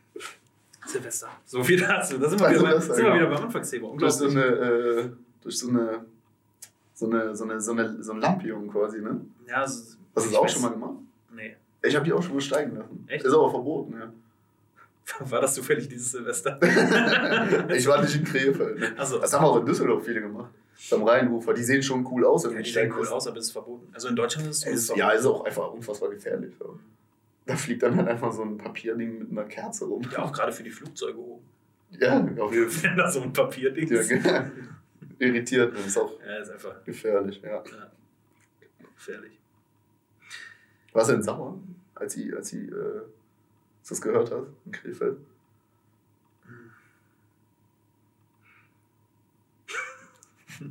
[0.87, 1.29] Silvester.
[1.45, 2.17] So viel dazu.
[2.17, 3.15] Da sind wir, Bei wieder, bei, sind wir genau.
[3.15, 3.95] wieder beim Anfangsthema.
[3.95, 5.09] Durch so eine, äh,
[5.43, 6.05] durch so eine,
[6.95, 9.21] so eine, so eine, so eine, so ein Lampion quasi, ne?
[9.47, 10.95] Ja, so, Hast du das auch weiß- schon mal gemacht?
[11.35, 11.55] Nee.
[11.83, 13.05] Ich habe die auch schon mal steigen lassen.
[13.07, 13.23] Echt?
[13.23, 14.11] Ist aber verboten, ja.
[15.19, 16.59] War das zufällig dieses Silvester?
[17.75, 18.97] ich war nicht in Krefeld.
[18.99, 20.51] Also, Das haben auch in Düsseldorf viele gemacht.
[20.91, 21.53] Beim Rheinufer.
[21.53, 22.43] Die sehen schon cool aus.
[22.43, 23.89] ja, die sehen cool aus, aber es ist verboten.
[23.93, 26.53] Also in Deutschland ist Es ist, ja, ist auch einfach unfassbar gefährlich.
[26.59, 26.79] So.
[27.45, 30.01] Da fliegt dann halt einfach so ein Papierding mit einer Kerze rum.
[30.11, 31.43] ja auch gerade für die Flugzeuge oben.
[31.99, 32.91] Ja, auf jeden Fall.
[32.91, 34.09] Wenn da so ein Papierding Ja, ist.
[34.09, 34.41] genau.
[35.19, 35.75] Irritiert.
[35.75, 37.49] Das ist auch Ja, ist einfach gefährlich, ja.
[37.55, 37.63] ja,
[38.95, 39.37] gefährlich.
[40.93, 41.57] Warst du denn sauer,
[41.95, 43.01] als sie, als sie äh,
[43.89, 45.17] das gehört hast in Krefeld?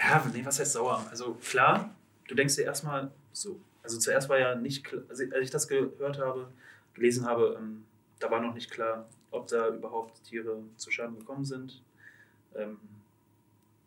[0.00, 1.06] Ja, nee, was heißt sauer?
[1.10, 1.94] Also klar,
[2.28, 3.60] du denkst dir erstmal so.
[3.82, 6.48] Also zuerst war ja nicht klar, also als ich das gehört habe,
[6.94, 7.84] gelesen habe, ähm,
[8.18, 11.82] da war noch nicht klar, ob da überhaupt Tiere zu Schaden gekommen sind.
[12.54, 12.78] Ähm,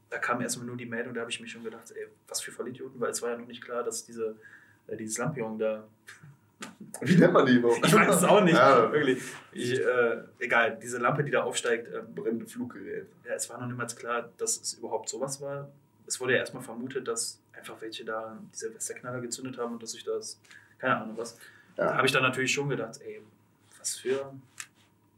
[0.10, 2.52] da kam erstmal nur die Meldung, da habe ich mir schon gedacht, ey, was für
[2.52, 4.36] Vollidioten, weil es war ja noch nicht klar, dass diese,
[4.88, 5.88] äh, dieses Lampion da.
[7.02, 7.86] Wie nennt man die überhaupt?
[7.86, 9.21] Ich weiß es auch nicht, Ja, wirklich.
[9.54, 13.08] Ich, äh, egal, diese Lampe, die da aufsteigt, ähm, brennende Fluggerät.
[13.26, 15.69] ja, es war noch niemals klar, dass es überhaupt sowas war.
[16.08, 19.91] Es wurde ja erstmal vermutet, dass einfach welche da diese Westerknaller gezündet haben und dass
[19.91, 20.39] sich das,
[20.78, 21.38] keine Ahnung was.
[21.76, 21.95] Da Ja.
[21.97, 23.21] habe ich dann natürlich schon gedacht, ey,
[23.80, 24.32] was für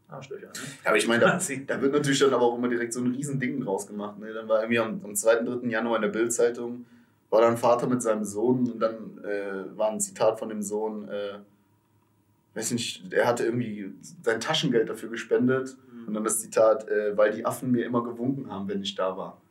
[0.09, 0.53] Arschlöcher, ne?
[0.83, 3.39] Aber ich meine, da, da wird natürlich dann aber auch immer direkt so ein riesen
[3.39, 4.19] Ding draus gemacht.
[4.19, 4.31] Ne?
[4.33, 5.35] Dann war irgendwie am, am 2.
[5.43, 5.67] 3.
[5.67, 6.85] Januar in der Bildzeitung,
[7.33, 11.09] war dann Vater mit seinem Sohn und dann äh, war ein Zitat von dem Sohn,
[11.09, 11.39] äh,
[12.53, 13.91] weiß nicht, er hatte irgendwie
[14.21, 18.51] sein Taschengeld dafür gespendet und dann das Zitat, äh, weil die Affen mir immer gewunken
[18.51, 19.41] haben, wenn ich da war.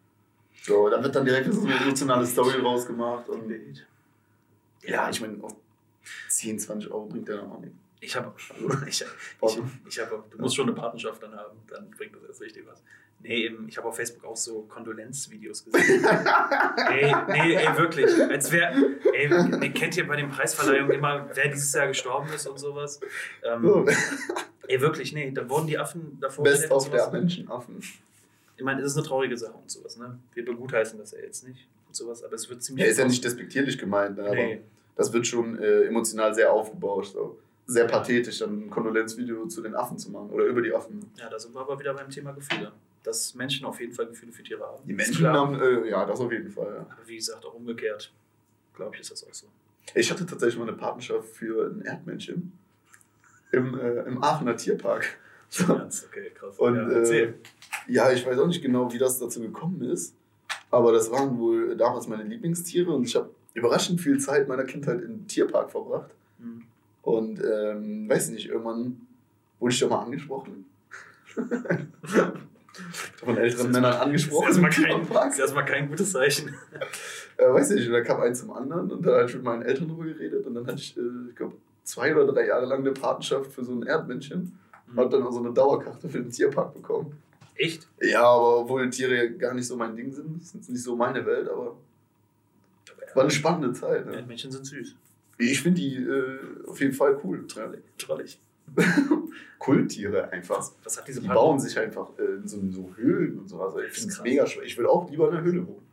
[0.62, 3.52] So, da wird dann direkt so eine emotionale Story rausgemacht und
[4.82, 5.56] ja, ich meine, auch
[6.28, 7.74] 10, 20 Euro bringt der dann auch nicht.
[8.04, 8.32] Ich habe,
[8.88, 9.04] ich,
[9.42, 12.66] ich, ich habe, du musst schon eine Partnerschaft dann haben, dann bringt das erst richtig
[12.66, 12.82] was.
[13.20, 16.04] Nee, eben, ich habe auf Facebook auch so Kondolenzvideos gesehen.
[16.90, 18.10] ey, nee, ey, wirklich.
[18.20, 18.74] Als wäre,
[19.14, 22.98] ey, nee, kennt ihr bei den Preisverleihungen immer, wer dieses Jahr gestorben ist und sowas?
[23.44, 23.86] Ähm,
[24.66, 27.12] ey, wirklich, nee, da wurden die Affen davor Best of der sowas.
[27.12, 27.80] Menschenaffen.
[28.56, 30.18] Ich meine, es ist eine traurige Sache und sowas, ne?
[30.34, 32.84] Wir begutheißen das ja jetzt nicht und sowas, aber es wird ziemlich.
[32.84, 34.62] Ja, ist ja nicht despektierlich gemeint, ne, aber Nee.
[34.96, 37.06] das wird schon äh, emotional sehr aufgebaut.
[37.06, 37.38] So.
[37.66, 41.10] Sehr pathetisch, dann ein Kondolenzvideo zu den Affen zu machen oder über die Affen.
[41.16, 42.72] Ja, da sind wir aber wieder beim Thema Gefühle.
[43.02, 44.86] Dass Menschen auf jeden Fall Gefühle für Tiere haben.
[44.86, 46.74] Die Menschen haben, äh, ja, das auf jeden Fall.
[46.74, 46.80] Ja.
[46.80, 48.12] Aber wie gesagt, auch umgekehrt,
[48.74, 49.46] glaube ich, ist das auch so.
[49.94, 52.52] Ich hatte tatsächlich mal eine Partnerschaft für ein Erdmännchen
[53.50, 55.18] im, äh, im Aachener Tierpark.
[55.48, 55.74] So.
[55.74, 56.58] Okay, krass.
[56.58, 57.34] Und ja, äh,
[57.86, 60.14] ja, ich weiß auch nicht genau, wie das dazu gekommen ist,
[60.70, 65.02] aber das waren wohl damals meine Lieblingstiere und ich habe überraschend viel Zeit meiner Kindheit
[65.02, 66.10] im Tierpark verbracht.
[66.38, 66.62] Hm.
[67.02, 69.06] Und ähm, weiß nicht, irgendwann
[69.58, 70.64] wurde ich da mal angesprochen.
[73.16, 74.62] Von älteren Männern angesprochen.
[74.62, 75.32] kein, Tierpark.
[75.32, 76.54] ist erstmal kein gutes Zeichen.
[77.38, 79.62] Äh, weiß nicht, und da kam eins zum anderen und da habe ich mit meinen
[79.62, 82.80] Eltern drüber geredet und dann hatte ich, äh, ich glaube, zwei oder drei Jahre lang
[82.80, 86.30] eine Patenschaft für so ein Erdmännchen und habe dann auch so eine Dauerkarte für den
[86.30, 87.16] Tierpark bekommen.
[87.54, 87.88] Echt?
[88.02, 91.24] Ja, aber obwohl Tiere gar nicht so mein Ding sind, das ist nicht so meine
[91.24, 91.74] Welt, aber
[93.14, 94.06] war eine spannende Zeit.
[94.06, 94.16] Ne?
[94.16, 94.94] Erdmännchen sind süß.
[95.50, 97.44] Ich finde die äh, auf jeden Fall cool.
[97.54, 97.70] Ja.
[97.98, 98.40] Trollig.
[99.58, 100.70] Kulttiere einfach.
[100.84, 103.60] Was, hat diese Die bauen sich einfach äh, in so, so Höhlen und so.
[103.60, 104.64] Also ich finde es mega schwer.
[104.64, 105.86] Ich will auch lieber in einer Höhle wohnen.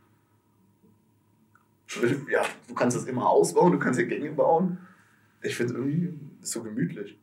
[2.00, 4.78] Will- Ja, du kannst das immer ausbauen, du kannst ja Gänge bauen.
[5.42, 7.18] Ich finde irgendwie ist so gemütlich.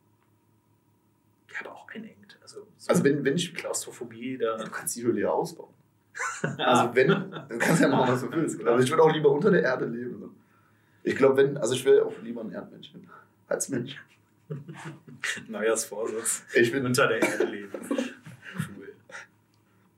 [1.52, 2.38] Ja, aber auch einengt.
[2.42, 3.54] Also, so Also wenn, wenn ich.
[3.54, 4.56] Klaustrophobie, da.
[4.56, 5.72] Du kannst die Höhle ja ausbauen.
[6.58, 8.64] Also wenn, du kannst ja machen, was du willst.
[8.64, 10.34] Also ich würde auch lieber unter der Erde leben.
[11.06, 11.10] So.
[11.10, 13.08] Ich glaube, wenn, also ich will auch lieber ein Erdmännchen
[13.48, 13.96] als Mensch.
[15.48, 16.42] Neujahrsvorsatz.
[16.54, 17.70] Ich bin Unter der Erde leben.
[17.90, 18.94] Cool.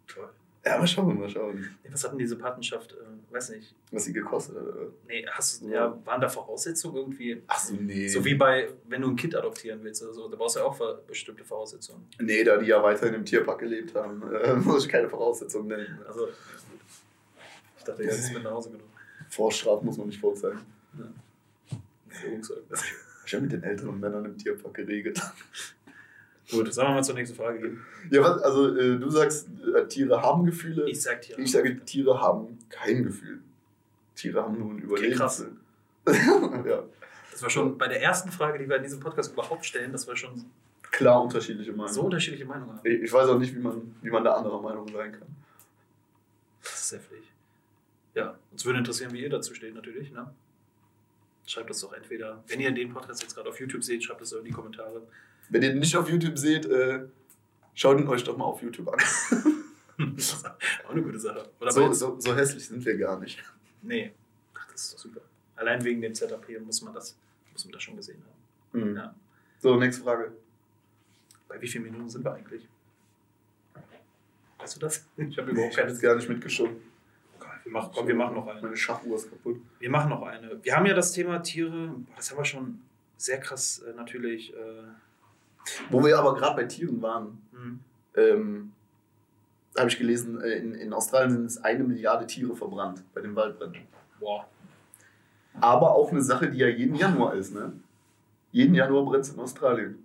[0.07, 0.29] Toll.
[0.65, 3.75] Ja, mal schauen, mal schauen, Was hat denn diese Patenschaft, äh, weiß nicht.
[3.91, 4.63] was sie gekostet hat.
[4.63, 4.87] oder?
[5.07, 5.99] Nee, hast du, Ja.
[6.05, 7.43] waren da Voraussetzungen irgendwie?
[7.47, 8.09] Ach so, nee.
[8.09, 10.67] So wie bei, wenn du ein Kind adoptieren willst oder so, da brauchst du ja
[10.67, 12.07] auch bestimmte Voraussetzungen.
[12.19, 15.99] Nee, da die ja weiterhin im Tierpark gelebt haben, äh, muss ich keine Voraussetzungen nennen.
[16.07, 16.29] Also,
[17.79, 18.91] ich dachte, das ist mit nach Hause genommen.
[19.31, 20.61] Vorstrafen muss man nicht vorzeigen.
[22.09, 22.83] Führungszeugnis.
[23.27, 25.21] Ich habe mit den älteren Männern im Tierpark geregelt.
[26.51, 27.81] Gut, sollen wir mal zur nächsten Frage gehen?
[28.11, 30.89] Ja, was, also äh, du sagst, äh, Tiere haben Gefühle.
[30.89, 31.39] Ich sag dir.
[31.39, 33.41] Ich sage, Tiere haben kein Gefühl.
[34.15, 35.45] Tiere haben nur ein Okay, krass.
[36.07, 36.65] Überlebenswillen.
[36.67, 36.83] ja,
[37.33, 40.09] Das war schon bei der ersten Frage, die wir in diesem Podcast überhaupt stellen, das
[40.09, 40.47] war schon
[40.91, 41.93] klar unterschiedliche Meinungen.
[41.93, 42.81] so unterschiedliche Meinungen haben.
[42.87, 45.29] ich, ich weiß auch nicht, wie man, wie man da anderer Meinung sein kann.
[46.63, 47.25] Das ist heftig.
[48.15, 50.11] Ja, uns würde interessieren, wie ihr dazu steht, natürlich.
[50.13, 50.31] Ne?
[51.49, 54.29] Schreibt das doch entweder, wenn ihr den Podcast jetzt gerade auf YouTube seht, schreibt das
[54.31, 55.01] doch in die Kommentare.
[55.49, 57.07] Wenn ihr den nicht auf YouTube seht, äh,
[57.73, 58.99] schaut ihn euch doch mal auf YouTube an.
[58.99, 61.49] das ist auch eine gute Sache.
[61.71, 63.43] So, so, so hässlich sind wir gar nicht.
[63.81, 64.13] Nee.
[64.53, 65.23] Ach, das ist doch super.
[65.57, 67.17] Allein wegen dem Setup hier muss man das,
[67.51, 68.23] muss man das schon gesehen
[68.75, 68.91] haben.
[68.91, 68.97] Mhm.
[68.97, 69.15] Ja.
[69.61, 70.33] So, nächste Frage.
[71.49, 72.69] Bei wie vielen Minuten sind wir eigentlich?
[74.59, 75.07] Weißt du das?
[75.17, 75.91] Ich habe überhaupt Ich keine.
[75.93, 76.77] jetzt gar nicht mitgeschoben.
[77.69, 78.63] Wir machen, komm, wir machen noch eine.
[78.63, 79.61] Meine Schachuhr ist kaputt.
[79.79, 80.59] Wir machen noch eine.
[80.65, 82.81] Wir haben ja das Thema Tiere, das haben wir schon
[83.19, 84.55] sehr krass äh, natürlich.
[84.55, 84.85] Äh,
[85.91, 87.81] Wo wir aber gerade bei Tieren waren, hm.
[88.17, 88.73] ähm,
[89.77, 93.37] habe ich gelesen, äh, in, in Australien sind es eine Milliarde Tiere verbrannt bei den
[93.37, 93.83] Waldbränden.
[94.19, 94.49] Boah.
[95.61, 97.75] Aber auch eine Sache, die ja jeden Januar ist, ne?
[98.51, 100.03] Jeden Januar brennt es in Australien.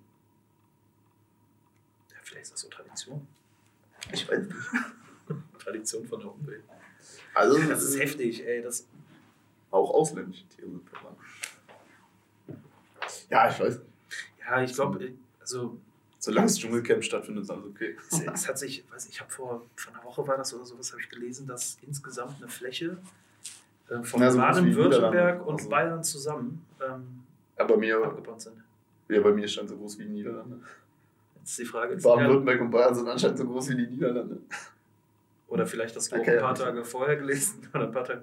[2.10, 3.26] Ja, vielleicht ist das so Tradition.
[4.12, 4.54] Ich weiß nicht.
[5.58, 6.62] Tradition von der Umwelt.
[7.34, 8.62] Also, Das ist heftig, ey.
[8.62, 8.86] Das,
[9.70, 11.18] Auch ausländische Tiere sind verbrannt.
[13.30, 13.80] Ja, ich weiß.
[14.40, 15.76] ja, ich glaube, also
[16.18, 17.96] Solange das Dschungelcamp stattfindet, ist alles okay.
[18.10, 20.90] es, es hat sich, weiß ich, habe vor, vor einer Woche war das oder sowas,
[20.92, 22.96] habe ich gelesen, dass insgesamt eine Fläche
[23.90, 27.24] äh, von Ja, so Baden-Württemberg und Also- Bayern zusammen ähm,
[27.58, 28.56] Ja, bei mir, abgebrannt sind.
[29.08, 30.60] ja, bei mir stand so groß wie die Niederlande.
[31.40, 34.38] Jetzt ist die Frage, Baden-Württemberg und Bayern sind anscheinend so groß wie die Niederlande.
[35.54, 36.32] Oder vielleicht das auch Okay.
[36.36, 38.22] ein paar Tage vorher gelesen oder ein paar Tage.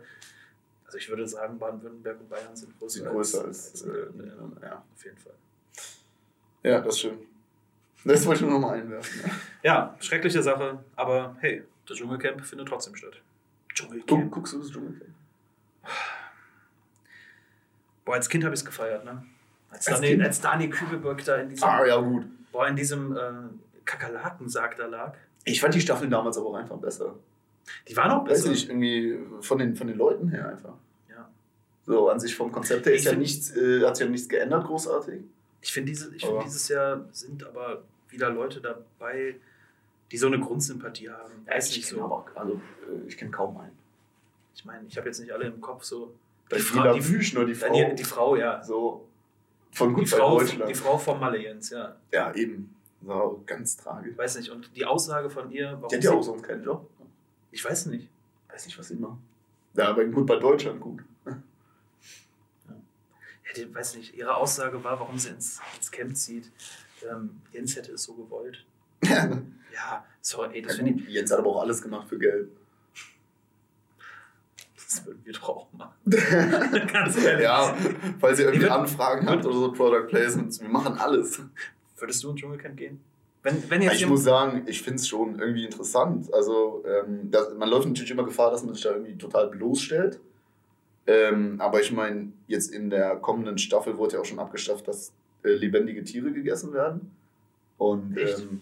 [0.85, 4.23] Also ich würde sagen, Baden-Württemberg und Bayern sind größer, Sind größer als, als äh, Niederlande,
[4.23, 4.67] Niederlande, ja.
[4.69, 5.33] ja, auf jeden Fall.
[6.63, 7.23] Ja, das stimmt.
[8.03, 9.21] Das wollte ich nur nochmal einwerfen.
[9.23, 9.29] Ja.
[9.63, 13.21] Ja, schreckliche Sache, aber hey, das Dschungelcamp findet trotzdem statt.
[13.73, 14.31] Dschungelcamp.
[14.31, 15.09] guckst du das Dschungelcamp?
[18.05, 19.23] Boah, als Kind habe ich es gefeiert, ne?
[19.69, 20.21] Als, Als Kind?
[20.23, 22.25] als Daniel Kübelberg da in diesem, Ah, ja, gut.
[22.51, 23.31] boah, in diesem äh,
[23.85, 25.15] Kakerlakensarg da lag.
[25.45, 27.15] Ich fand die Staffeln damals aber auch einfach besser.
[27.87, 28.49] Die waren auch Weiß besser.
[28.49, 30.73] nicht, irgendwie von den, von den Leuten her einfach.
[31.09, 31.29] Ja.
[31.85, 34.65] So, an sich vom Konzept her ist ja nichts, äh, hat sich ja nichts geändert,
[34.65, 35.21] großartig.
[35.61, 39.35] Ich finde diese, ich find dieses Jahr sind aber wieder Leute dabei,
[40.11, 41.31] die so eine Grundsympathie haben.
[41.47, 42.25] Ja, Weiß ich kenne so.
[42.35, 43.77] also äh, ich kenne kaum einen.
[44.55, 46.13] Ich meine, ich habe jetzt nicht alle im Kopf so.
[46.51, 47.73] Die Die Frau, die, die, Wüschner, die Frau.
[47.73, 48.61] die, die Frau, ja.
[48.61, 49.07] so
[49.71, 50.69] von Die gut bei Frau, Deutschland.
[50.69, 51.95] die Frau vom Malle Jens, ja.
[52.11, 52.75] Ja, eben.
[53.05, 54.17] So, ganz tragisch.
[54.17, 54.49] Weiß nicht.
[54.51, 56.89] Und die Aussage von ihr, warum Die hat ja auch sonst keinen Job.
[57.51, 58.09] Ich weiß nicht.
[58.49, 59.17] Weiß nicht, was sie macht.
[59.73, 61.03] Ja, aber gut bei Deutschland gut.
[62.67, 64.13] Ja, die, weiß nicht.
[64.15, 66.49] Ihre Aussage war, warum sie ins, ins Camp zieht.
[67.09, 68.65] Ähm, Jens hätte es so gewollt.
[69.73, 72.49] Ja, sorry, ey, das finde ich, Jens hat aber auch alles gemacht für Geld.
[74.75, 75.93] das würden wir doch auch machen.
[76.91, 77.43] Ganz ehrlich.
[77.43, 77.73] Ja,
[78.19, 81.41] falls ihr irgendwie Anfragen habt oder so Product Placements, wir machen alles.
[82.01, 82.99] Würdest du ins Dschungelcamp gehen?
[83.43, 86.31] Wenn, wenn Ich muss sagen, ich finde es schon irgendwie interessant.
[86.33, 90.19] Also, ähm, das, man läuft natürlich immer Gefahr, dass man sich da irgendwie total bloßstellt.
[91.07, 95.11] Ähm, aber ich meine, jetzt in der kommenden Staffel wurde ja auch schon abgeschafft, dass
[95.43, 97.11] äh, lebendige Tiere gegessen werden.
[97.77, 98.61] Und ähm,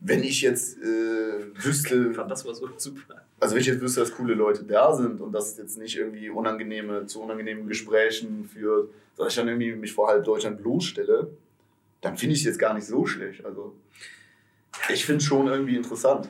[0.00, 3.22] wenn ich jetzt äh, ich wüsste, fand das war so super.
[3.38, 5.98] also wenn ich jetzt wüsste, dass coole Leute da sind und dass es jetzt nicht
[5.98, 11.28] irgendwie unangenehme, zu unangenehmen Gesprächen führt, dass ich dann irgendwie mich vor halb Deutschland bloßstelle,
[12.00, 13.44] dann finde ich es jetzt gar nicht so schlecht.
[13.44, 13.76] Also
[14.92, 16.28] ich finde es schon irgendwie interessant.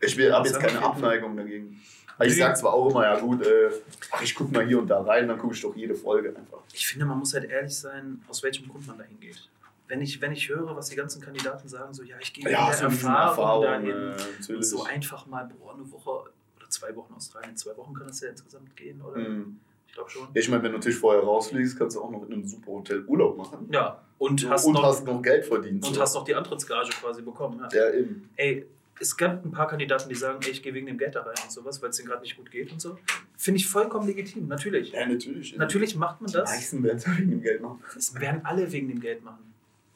[0.00, 1.80] Ich habe jetzt keine Abneigung dagegen.
[2.16, 3.70] Aber ich sage zwar auch immer, ja gut, äh,
[4.12, 6.58] ach, ich gucke mal hier und da rein, dann gucke ich doch jede Folge einfach.
[6.72, 9.48] Ich finde, man muss halt ehrlich sein, aus welchem Grund man dahin geht.
[9.88, 12.68] Wenn ich, wenn ich höre, was die ganzen Kandidaten sagen, so, ja, ich gehe Ja,
[12.68, 14.48] mit so Erfahrung Erfahrungen, dahin.
[14.48, 16.10] äh, und so einfach mal, boah, eine Woche
[16.56, 19.18] oder zwei Wochen Australien, zwei Wochen kann das ja insgesamt gehen, oder?
[19.18, 19.58] Mhm.
[19.94, 20.26] Ich glaube schon.
[20.34, 23.04] Ich meine, wenn du natürlich vorher rausfliegst, kannst du auch noch in einem super Hotel
[23.06, 23.68] Urlaub machen.
[23.70, 25.86] Ja, und, hast, und noch, hast noch Geld verdient.
[25.86, 26.00] und so.
[26.00, 27.64] hast noch die Antrittsgage quasi bekommen.
[27.72, 27.78] Ja.
[27.90, 28.28] Ja, eben.
[28.34, 28.66] Ey,
[28.98, 31.36] es gab ein paar Kandidaten, die sagen, ey, ich gehe wegen dem Geld da rein
[31.44, 32.98] und sowas, weil es denen gerade nicht gut geht und so.
[33.36, 34.90] Finde ich vollkommen legitim, natürlich.
[34.90, 35.56] Ja, natürlich.
[35.56, 36.50] Natürlich macht man Die das.
[36.50, 37.80] meisten werden es wegen dem Geld machen.
[37.94, 39.54] Das werden alle wegen dem Geld machen.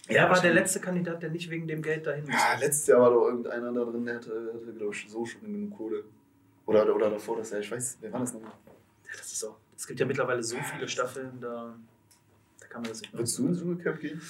[0.09, 2.35] Ja, Er war der letzte Kandidat, der nicht wegen dem Geld dahin muss.
[2.35, 5.41] Ja, letztes Jahr war doch irgendeiner da drin, der hatte, hatte glaube ich, so schon
[5.43, 6.05] genug Kohle.
[6.67, 8.53] Oder, oder davor, dass er, ich weiß, wer war das nochmal?
[9.05, 9.57] Ja, das ist so.
[9.79, 11.73] Es gibt ja mittlerweile so viele Staffeln, da,
[12.59, 13.21] da kann man das nicht mehr.
[13.21, 14.21] Würdest du ins Dschungelcamp gehen?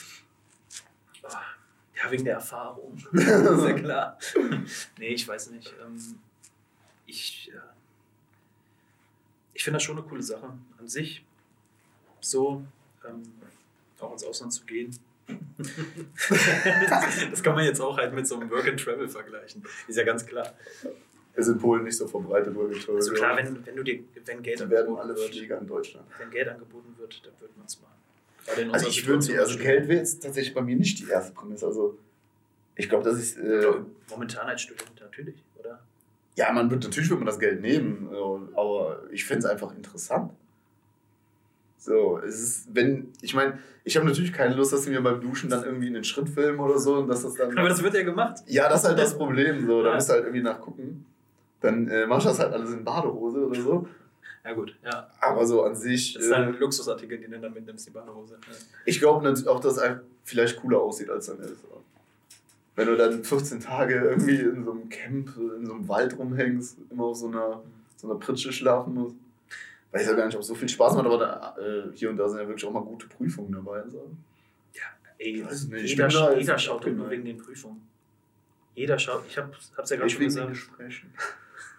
[1.23, 2.97] Ja, wegen der Erfahrung.
[3.13, 4.19] ist ja klar.
[4.99, 5.75] Nee, ich weiß nicht.
[5.83, 6.19] Ähm,
[7.07, 7.51] ich
[9.59, 10.53] ich finde das schon eine coole Sache.
[10.79, 11.25] An sich,
[12.21, 12.65] so,
[13.05, 13.23] ähm,
[13.99, 14.97] auch ins Ausland zu gehen.
[17.31, 19.65] das kann man jetzt auch halt mit so einem Work and Travel vergleichen.
[19.89, 20.55] Ist ja ganz klar.
[21.39, 24.43] Ist in Polen nicht so verbreitet, wo wir Also klar, wenn, wenn du dir, wenn
[24.43, 26.07] Geld Die werden angeboten alle wird, Flieger in Deutschland.
[26.19, 28.73] wenn Geld angeboten wird, dann wird man es machen.
[28.73, 31.67] Also ich würde, Situation also Geld wäre jetzt tatsächlich bei mir nicht die erste Prämisse.
[31.67, 31.97] Also
[32.75, 33.67] ich glaube, dass ich, äh.
[34.11, 35.81] Momentan als Student natürlich, oder?
[36.35, 38.09] ja, man wird natürlich wird man das Geld nehmen,
[38.57, 40.33] aber ich finde es einfach interessant.
[41.81, 45.21] So, es ist, wenn, ich meine, ich habe natürlich keine Lust, dass sie mir beim
[45.21, 47.57] Duschen dann irgendwie einen Schritt filmen oder so und dass das dann.
[47.57, 48.41] Aber das wird ja gemacht.
[48.47, 49.65] Ja, das ist halt das Problem.
[49.67, 49.83] So.
[49.83, 49.95] Da Ja.
[49.95, 51.07] musst du halt irgendwie nachgucken.
[51.61, 53.89] Dann äh, machst du das halt alles in Badehose oder so.
[54.45, 55.11] Ja gut, ja.
[55.21, 57.91] Aber so an sich, Das ist dann äh, ein Luxusartikel, den du dann mitnimmst, die
[57.91, 58.35] Badehose.
[58.35, 58.55] Ja.
[58.85, 61.65] ich glaube natürlich auch, dass es vielleicht cooler aussieht, als dann ist.
[62.77, 66.79] Wenn du dann 14 Tage irgendwie in so einem Camp, in so einem Wald rumhängst,
[66.91, 67.61] immer auf so einer,
[67.97, 69.17] so einer Pritsche schlafen musst.
[69.91, 72.19] Weiß ja gar nicht, ob es so viel Spaß macht, aber da, äh, hier und
[72.19, 73.83] da sind ja wirklich auch mal gute Prüfungen dabei.
[73.89, 74.09] So.
[75.19, 77.83] Ey, Weiß nicht, ich jeder, bin da jeder schaut nur wegen den Prüfungen.
[78.75, 81.13] Jeder schaut, ich hab, hab's ja gerade schon gesagt, Gesprächen.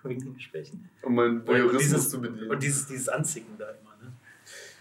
[0.04, 0.90] Den Gesprächen.
[1.02, 2.50] Um meinen Und Voyeurismus dieses, zu bedienen.
[2.50, 3.96] und dieses, dieses Anzicken da immer.
[4.02, 4.14] Ne?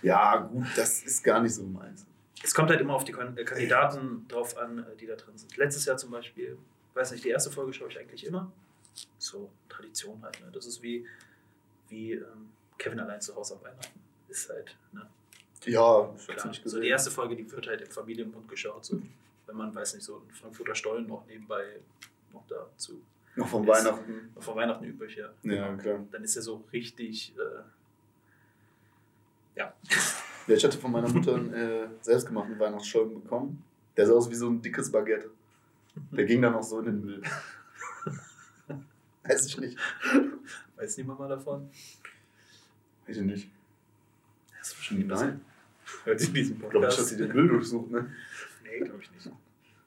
[0.02, 2.06] ja, gut, das ist gar nicht so meins.
[2.42, 5.56] Es kommt halt immer auf die äh, Kandidaten drauf an, äh, die da drin sind.
[5.56, 6.56] Letztes Jahr zum Beispiel,
[6.94, 8.50] weiß nicht, die erste Folge schaue ich eigentlich immer.
[9.18, 10.40] So Tradition halt.
[10.40, 10.48] Ne?
[10.52, 11.04] Das ist wie,
[11.88, 14.00] wie ähm, Kevin allein zu Hause am Weihnachten.
[14.28, 15.08] Ist halt, ne?
[15.64, 16.54] Ja, Klar.
[16.64, 18.84] So die erste Folge, die wird halt im Familienbund geschaut.
[18.84, 19.02] So,
[19.46, 21.80] wenn man, weiß nicht, so einen Frankfurter Stollen noch nebenbei
[22.32, 23.00] noch dazu.
[23.38, 24.30] Noch von Weihnachten.
[24.40, 25.28] Vor Weihnachten übrig, ja.
[25.44, 26.04] Ja, klar.
[26.10, 27.62] Dann ist er so richtig, äh,
[29.60, 29.72] ja.
[30.48, 33.62] Ja, ich hatte von meiner Mutter einen äh, selbstgemachten Weihnachtsschollen bekommen.
[33.96, 35.30] Der sah aus wie so ein dickes Baguette.
[36.10, 37.22] Der ging dann auch so in den Müll.
[39.24, 39.78] Weiß ich nicht.
[40.76, 41.70] Weiß niemand mal davon?
[43.06, 43.50] Weiß ich nicht.
[44.58, 45.40] Das ist bestimmt Nein.
[46.04, 46.98] Hört sich diesen Ich glaube Podcast.
[46.98, 48.10] dass sie den Müll durchsucht, ne?
[48.64, 49.30] Nee, glaube ich nicht.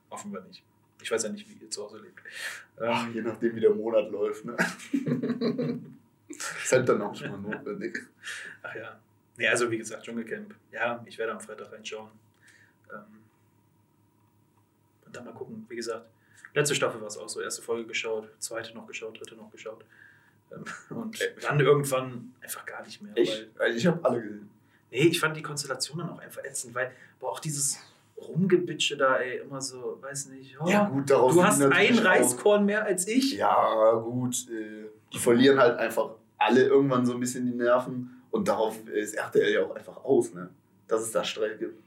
[0.10, 0.64] Offenbar nicht.
[1.02, 2.20] Ich weiß ja nicht, wie ihr zu Hause lebt.
[2.80, 4.56] Ach, Ähm, je nachdem, wie der Monat läuft, ne?
[6.30, 7.98] ist halt dann auch schon mal notwendig.
[8.64, 9.00] ach ja.
[9.38, 10.54] Nee, also wie gesagt, Dschungelcamp.
[10.72, 12.10] Ja, ich werde am Freitag reinschauen.
[12.92, 13.00] Ähm,
[15.06, 15.66] und dann mal gucken.
[15.70, 16.06] Wie gesagt,
[16.54, 17.42] letzte Staffel war es auch so.
[17.42, 19.84] Erste Folge geschaut, zweite noch geschaut, dritte noch geschaut.
[20.52, 23.16] Ähm, und dann irgendwann einfach gar nicht mehr.
[23.16, 24.50] Weil, Ich, also ich habe alle gesehen.
[24.92, 27.80] nee, ich fand die Konstellationen auch einfach ätzend, weil boah, auch dieses
[28.28, 32.66] Rumgebitsche da, ey, immer so, weiß nicht, oh, Ja, gut, daraus du hast ein Reiskorn
[32.66, 33.34] mehr als ich.
[33.34, 34.36] Ja, gut.
[34.50, 39.16] Äh, die verlieren halt einfach alle irgendwann so ein bisschen die Nerven und darauf ist
[39.16, 40.50] RTL ja auch einfach aus, ne?
[40.88, 41.82] Dass es da Streit gibt.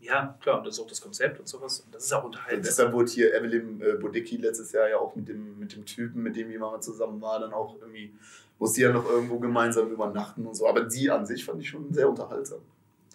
[0.00, 1.80] Ja, klar, und das ist auch das Konzept und sowas.
[1.80, 2.62] Und das ist auch Und unterhaltsam.
[2.62, 6.22] deshalb wurde hier Evelyn äh, Bodecki letztes Jahr ja auch mit dem, mit dem Typen,
[6.22, 8.12] mit dem jemand zusammen war, dann auch irgendwie,
[8.58, 10.68] musste ja noch irgendwo gemeinsam übernachten und so.
[10.68, 12.58] Aber die an sich fand ich schon sehr unterhaltsam.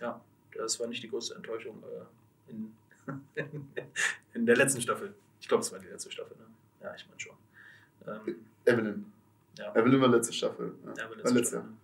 [0.02, 0.20] Ja,
[0.58, 2.02] das war nicht die größte Enttäuschung äh,
[2.50, 2.76] in,
[4.34, 5.14] in der letzten Staffel.
[5.42, 6.46] Ich glaube, es war die letzte Staffel, ne?
[6.82, 7.36] Ja, ich meine schon.
[8.08, 8.36] Ähm,
[8.66, 9.12] Evelyn.
[9.58, 9.74] Ja.
[9.76, 10.74] Evelyn war letzte Staffel.
[10.86, 10.94] Ja.
[10.96, 11.54] ja, aber war letzte letztes Staffel.
[11.60, 11.64] Jahr.
[11.64, 11.78] ne?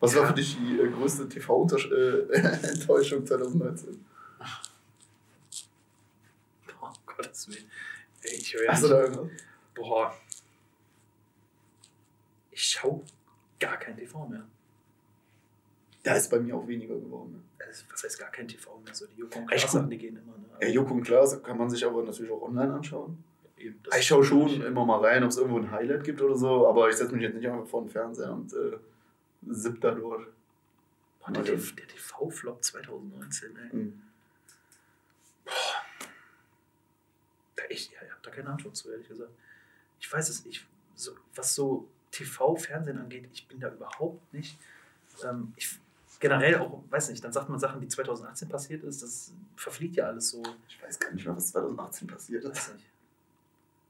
[0.00, 0.20] Was Ja.
[0.20, 4.04] war für dich die äh, größte TV-Enttäuschung 2019?
[6.80, 7.70] Oh, Gottes Willen.
[8.22, 9.28] Ey, ich höre ja Hast du da irgendwas?
[9.74, 10.14] Boah.
[12.50, 13.02] Ich schaue
[13.58, 14.46] gar kein TV mehr.
[16.02, 17.32] Da ist bei mir auch weniger geworden.
[17.32, 17.64] Ne?
[17.66, 18.94] Also, was heißt gar kein TV mehr?
[18.94, 19.72] So die Joko und Klaas.
[19.72, 20.32] Sachen, die gehen immer.
[20.38, 20.46] Ne?
[20.62, 23.22] Ja, Joko und Klaas kann man sich aber natürlich auch online anschauen.
[23.58, 26.22] Eben, das Ich schaue schon ist- immer mal rein, ob es irgendwo ein Highlight gibt
[26.22, 28.78] oder so, aber ich setze mich jetzt nicht einfach vor den Fernseher und äh,
[29.48, 30.26] sipp da durch.
[31.20, 33.76] Boah, der, TV der TV-Flop 2019, ey.
[33.76, 34.02] Mhm.
[37.56, 39.30] Da ich, ja, ich habe da keine Antwort zu, ehrlich gesagt.
[39.98, 40.66] Ich weiß es nicht.
[40.94, 44.58] So, was so TV, Fernsehen angeht, ich bin da überhaupt nicht.
[45.24, 45.78] Ähm, ich,
[46.20, 50.04] generell auch, weiß nicht, dann sagt man Sachen, die 2018 passiert ist, das verfliegt ja
[50.06, 50.42] alles so.
[50.68, 52.50] Ich weiß gar nicht mehr, was 2018 passiert ist.
[52.50, 52.86] Weiß nicht.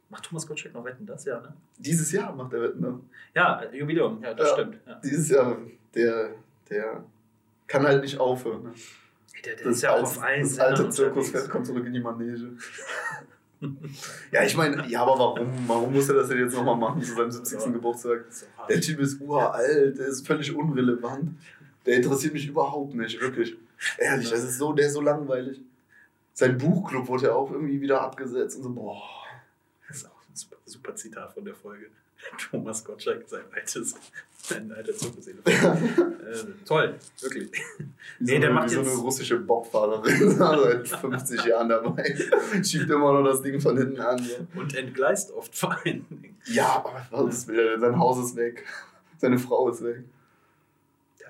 [0.08, 1.52] Macht Thomas Gottschalk noch Wetten das, ja, ne?
[1.78, 3.00] Dieses Jahr macht er Wetten, ne?
[3.34, 4.54] Ja, äh, Jubiläum, ja, das Ja.
[4.54, 4.78] stimmt.
[4.86, 5.00] Ja.
[5.04, 5.56] Dieses Jahr,
[5.94, 6.30] der,
[6.68, 7.04] der
[7.66, 8.62] kann halt nicht aufhören.
[8.64, 8.72] Ne?
[9.44, 11.48] Der, der Das, ist ja alte, auf allen das alte unterwegs.
[11.48, 12.50] kommt zurück in die Manege.
[14.32, 17.14] ja, ich meine, ja, aber warum, warum muss er das denn jetzt nochmal machen zu
[17.14, 17.60] seinem 70.
[17.60, 17.70] Ja.
[17.70, 18.24] Geburtstag?
[18.68, 21.38] Der Typ ist uralt, der ist völlig unrelevant.
[21.86, 23.56] Der interessiert mich überhaupt nicht, wirklich.
[23.98, 25.60] Ehrlich, das ist so, der ist so langweilig.
[26.34, 29.02] Sein Buchclub wurde ja auch irgendwie wieder abgesetzt und so, boah.
[29.88, 31.86] Das ist auch ein super, super Zitat von der Folge.
[32.50, 33.94] Thomas Gottschalk, sein altes,
[34.42, 35.38] sein alter Zirkusseele.
[35.46, 37.50] äh, toll, wirklich.
[38.18, 42.14] Nee, so, der eine, macht wie so eine jetzt- russische Bobfahrerin seit 50 Jahren dabei.
[42.62, 44.18] Schiebt immer noch das Ding von hinten an.
[44.22, 44.46] So.
[44.60, 46.36] Und entgleist oft vor allen Dingen.
[46.44, 47.80] Ja, aber was will er denn?
[47.80, 48.66] Sein Haus ist weg.
[49.16, 50.04] Seine Frau ist weg.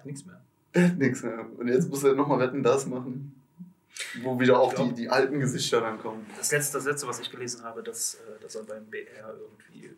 [0.01, 0.41] Hat nichts mehr.
[0.75, 1.47] Der hat nichts mehr.
[1.59, 3.35] Und jetzt muss er nochmal Wetten, das machen.
[4.23, 6.25] Wo wieder auch glaub- die, die alten Gesichter dann kommen.
[6.39, 9.95] Das letzte, das letzte, was ich gelesen habe, dass, äh, dass er beim BR irgendwie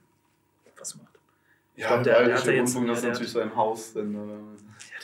[0.76, 1.06] was macht.
[1.76, 3.92] Ja, glaub, der, der- hatte jetzt- Rundfunk, das ist ja, natürlich sein Haus.
[3.92, 4.20] Denn, Ja,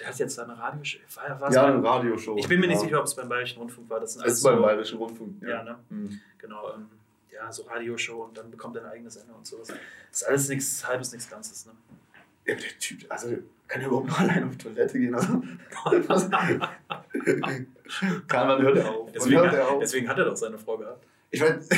[0.00, 0.98] der hat jetzt da eine Radioshow.
[1.14, 2.36] War, äh, ja, beim, eine Radioshow.
[2.36, 2.80] ich bin mir nicht ja.
[2.84, 4.00] sicher, ob es beim Bayerischen Rundfunk war.
[4.00, 5.42] Das sind ist beim so, Bayerischen Rundfunk.
[5.42, 5.78] Ja, ne?
[5.90, 6.20] Mhm.
[6.38, 6.74] Genau.
[6.74, 6.86] Ähm,
[7.32, 9.68] ja, so Radioshow und dann bekommt er eine eigene Sendung und sowas.
[9.68, 11.66] Das ist alles nichts Halbes, nichts Ganzes.
[11.66, 11.72] Ne?
[12.48, 13.28] Ja, der Typ, also
[13.68, 15.14] kann er überhaupt mal allein auf die Toilette gehen?
[15.14, 15.42] Also,
[16.08, 16.30] was?
[18.26, 19.12] Kann man hört er auf.
[19.12, 19.80] Deswegen, hört er hat, auf?
[19.80, 21.06] deswegen hat er doch seine Frau gehabt.
[21.30, 21.60] Ich meine,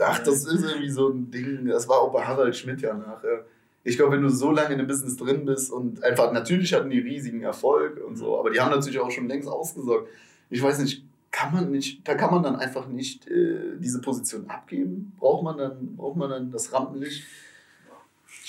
[0.00, 1.66] ach, das ist irgendwie so ein Ding.
[1.66, 3.44] Das war auch bei Harald Schmidt ja nachher.
[3.84, 6.90] Ich glaube, wenn du so lange in dem Business drin bist und einfach, natürlich hatten
[6.90, 10.08] die riesigen Erfolg und so, aber die haben natürlich auch schon längst ausgesorgt.
[10.50, 14.48] Ich weiß nicht, kann man nicht, da kann man dann einfach nicht äh, diese Position
[14.50, 15.12] abgeben?
[15.18, 17.24] Braucht man dann, braucht man dann das Rampenlicht?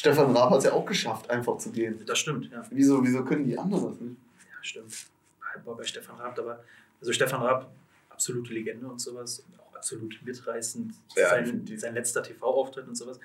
[0.03, 2.05] Stefan Raab hat es ja auch geschafft, einfach zu gehen.
[2.05, 2.61] Das stimmt, ja.
[2.69, 4.17] Wieso, wieso können die anderen das nicht?
[4.41, 4.93] Ja, stimmt.
[5.65, 6.61] Bei, bei Stefan Raab, aber
[6.99, 7.71] also Stefan Raab,
[8.09, 10.93] absolute Legende und sowas, und auch absolut mitreißend.
[11.15, 13.17] Ja, sein, sein letzter TV-Auftritt und sowas,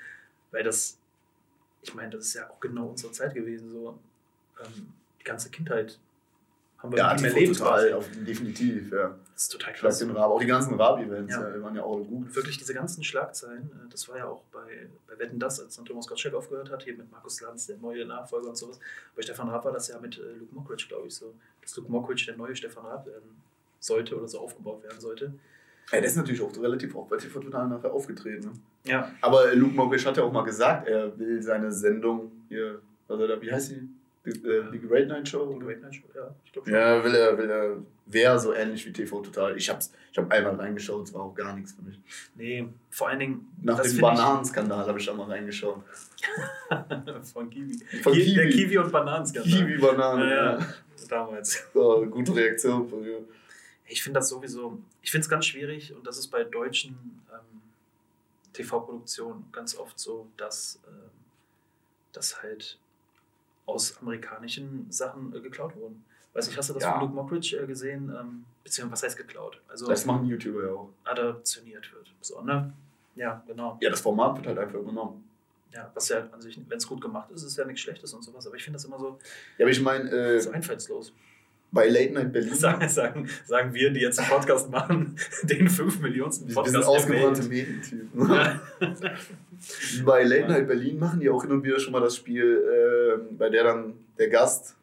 [0.53, 0.97] weil das,
[1.83, 3.99] ich meine, das ist ja auch genau unsere Zeit gewesen, so
[4.65, 5.99] ähm, die ganze Kindheit
[6.79, 7.59] haben wir Ja, mit erlebt.
[7.59, 9.15] total, auf, definitiv, ja.
[9.35, 9.99] Das ist total krass.
[9.99, 11.43] den Raab, auch die ganzen Raab-Events, Ja.
[11.49, 11.51] ja.
[11.57, 12.35] die waren ja auch gut.
[12.35, 15.85] Wirklich diese ganzen Schlagzeilen, äh, das war ja auch bei, bei Wetten Das, als dann
[15.85, 18.79] Thomas Gottschalk aufgehört hat, hier mit Markus Lanz, der neue Nachfolger und sowas.
[19.17, 21.91] Bei Stefan Raab war das ja mit äh, Luke Mockridge, glaube ich, so, dass Luke
[21.91, 23.37] Mockridge der neue Stefan Raab werden
[23.81, 25.33] sollte oder so aufgebaut werden sollte.
[25.93, 28.47] Ja, der ist natürlich auch relativ oft bei TV Total nachher aufgetreten.
[28.47, 28.53] Ne?
[28.85, 33.27] Ja, Aber Luke Mockridge hat ja auch mal gesagt, er will seine Sendung hier, also
[33.41, 33.89] wie heißt die?
[34.33, 35.53] Die, äh, die Great Night Show?
[35.53, 36.79] die Great Night Show, ja, ich glaube schon.
[36.79, 37.77] Ja, will er, will er,
[38.07, 39.57] wäre so ähnlich wie TV Total.
[39.57, 41.99] Ich hab's, ich hab einmal reingeschaut, es war auch gar nichts für mich.
[42.35, 45.83] Nee, vor allen Dingen, Nach dem Bananenskandal habe ich da mal reingeschaut.
[47.33, 47.79] von Kiwi.
[48.03, 48.35] Von Ki- Kiwi.
[48.35, 49.53] Der Kiwi und Bananenskandal.
[49.53, 50.29] Kiwi-Bananen.
[50.29, 50.67] Ja, Ja, ja,
[51.09, 51.65] damals.
[51.75, 53.19] So, gute Reaktion von mir.
[53.87, 57.63] Ich finde das sowieso, ich finde es ganz schwierig und das ist bei deutschen ähm,
[58.53, 61.11] TV-Produktionen ganz oft so, dass ähm,
[62.13, 62.79] das halt
[63.69, 66.05] aus amerikanischen Sachen äh, geklaut wurden.
[66.33, 66.93] Weiß nicht, hast du das Ja.
[66.93, 68.13] von Luke Mockridge äh, gesehen?
[68.19, 69.61] Ähm, beziehungsweise, was heißt geklaut?
[69.69, 70.89] Also Das machen YouTuber ja auch.
[71.05, 72.07] adaptioniert wird.
[72.21, 72.73] So, ne?
[73.17, 73.77] Ja, genau.
[73.81, 75.25] Ja, das Format wird halt einfach übernommen.
[75.73, 78.23] Ja, was ja an sich, wenn es gut gemacht ist, ist ja nichts Schlechtes und
[78.23, 78.47] sowas.
[78.47, 79.19] Aber ich finde das immer so,
[79.59, 81.13] Ja, aber ich meine, äh, so einfallslos.
[81.71, 82.55] Bei Late Night Berlin.
[82.55, 86.83] Sagen, sagen, sagen wir, die jetzt einen Podcast machen, den 5 Millionsten Wir Podcast sind
[86.83, 87.43] der ausgebrannte.
[87.43, 88.31] Medientypen.
[88.31, 88.61] Ja.
[90.05, 93.35] Bei Late Night Berlin machen die auch hin und wieder schon mal das Spiel, äh,
[93.37, 94.77] bei der dann der Gast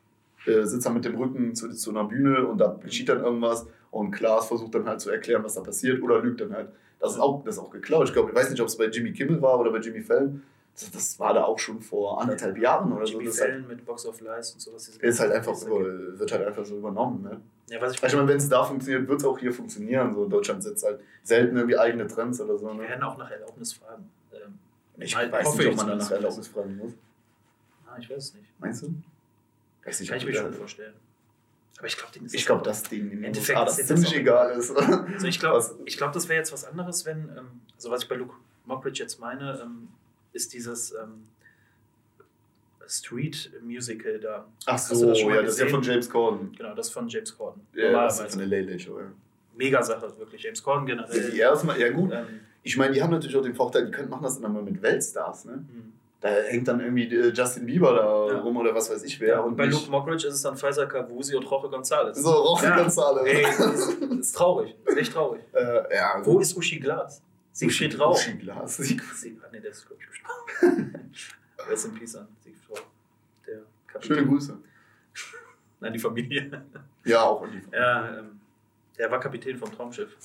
[0.45, 3.65] äh, sitzt dann mit dem Rücken zu, zu einer Bühne und da geschieht dann irgendwas
[3.91, 6.67] und Klaas versucht dann halt zu erklären, was da passiert oder lügt dann halt.
[6.99, 8.07] Das ist auch, das ist auch geklaut.
[8.07, 10.41] Ich glaube, ich weiß nicht, ob es bei Jimmy Kimmel war oder bei Jimmy Fallon.
[10.77, 13.19] Das, das war da auch schon vor anderthalb Jahren oder so.
[13.21, 14.89] Das ist halt, mit Box of Lies und sowas.
[14.89, 17.23] ist halt einfach so, wird halt einfach so übernommen.
[17.23, 17.39] Ne?
[17.67, 20.13] Ja, was ich meine, wenn es da funktioniert, wird es auch hier funktionieren.
[20.13, 22.67] So, Deutschland setzt halt selten irgendwie eigene Trends oder so.
[22.67, 22.89] Wir Ne?
[22.89, 24.09] werden auch nach Erlaubnis fragen.
[24.33, 24.59] Ähm,
[24.97, 26.11] Ich Halt, weiß nicht, ob man danach.
[26.11, 26.91] Erlaubnis fragen muss.
[27.87, 28.47] ah, ich weiß es nicht.
[28.59, 28.93] Meinst du?
[29.85, 30.93] Weiß nicht, Kann ich mir schon vorstellen.
[31.77, 33.77] Aber ich glaube, den ist Ich das glaube, auch- dass denen den Endeffekt USA das
[33.77, 34.71] das ziemlich egal ist.
[34.75, 38.15] Also ich glaube, glaub, das wäre jetzt was anderes, wenn, ähm, also was ich bei
[38.15, 38.33] Luke
[38.65, 39.87] Mockridge jetzt meine, ähm,
[40.35, 41.23] ist dieses ähm,
[42.87, 44.45] Street Musical da.
[44.67, 46.51] Ach so, das ja, das ist ja von James Corden.
[46.55, 47.61] Genau, das von James Corden.
[47.73, 49.05] Ja, das ist von der Late Show, ja.
[49.57, 50.43] Mega Sache, wirklich.
[50.43, 51.31] James Corden Ja, generell.
[51.31, 52.11] die erstmal, ja gut.
[52.13, 54.61] Ähm, Ich meine, die haben natürlich auch den Vorteil, die können machen das immer mal
[54.63, 55.53] mit Weltstars, ne?
[55.53, 55.93] hm.
[56.21, 58.39] Da hängt dann irgendwie äh, Justin Bieber da Ja.
[58.41, 59.27] rum oder was weiß ich wer.
[59.35, 62.15] ja, und bei Luke Mockridge ist es dann Pfizer Kavusi und Roche González.
[62.15, 62.77] So, Roche Ja.
[62.83, 63.23] González.
[63.25, 64.75] Ey, das ist, das ist traurig.
[64.85, 65.41] Das ist echt traurig.
[65.53, 67.21] Äh, ja, Wo ist Uschi Glas?
[67.57, 68.11] Siegfried Rau.
[68.13, 68.77] Uschi Glas.
[68.77, 71.11] Sieg- Sie, ah, nee, der ist, glaube ich, gestorben.
[71.69, 72.83] Rest in Peace an Siegfried Rau.
[73.47, 74.15] Der Kapitän.
[74.17, 74.57] Schöne Grüße.
[75.79, 76.65] Nein, die Familie.
[77.05, 78.39] Ja, auch in die Ja, ähm,
[78.97, 80.15] der war Kapitän vom Traumschiff.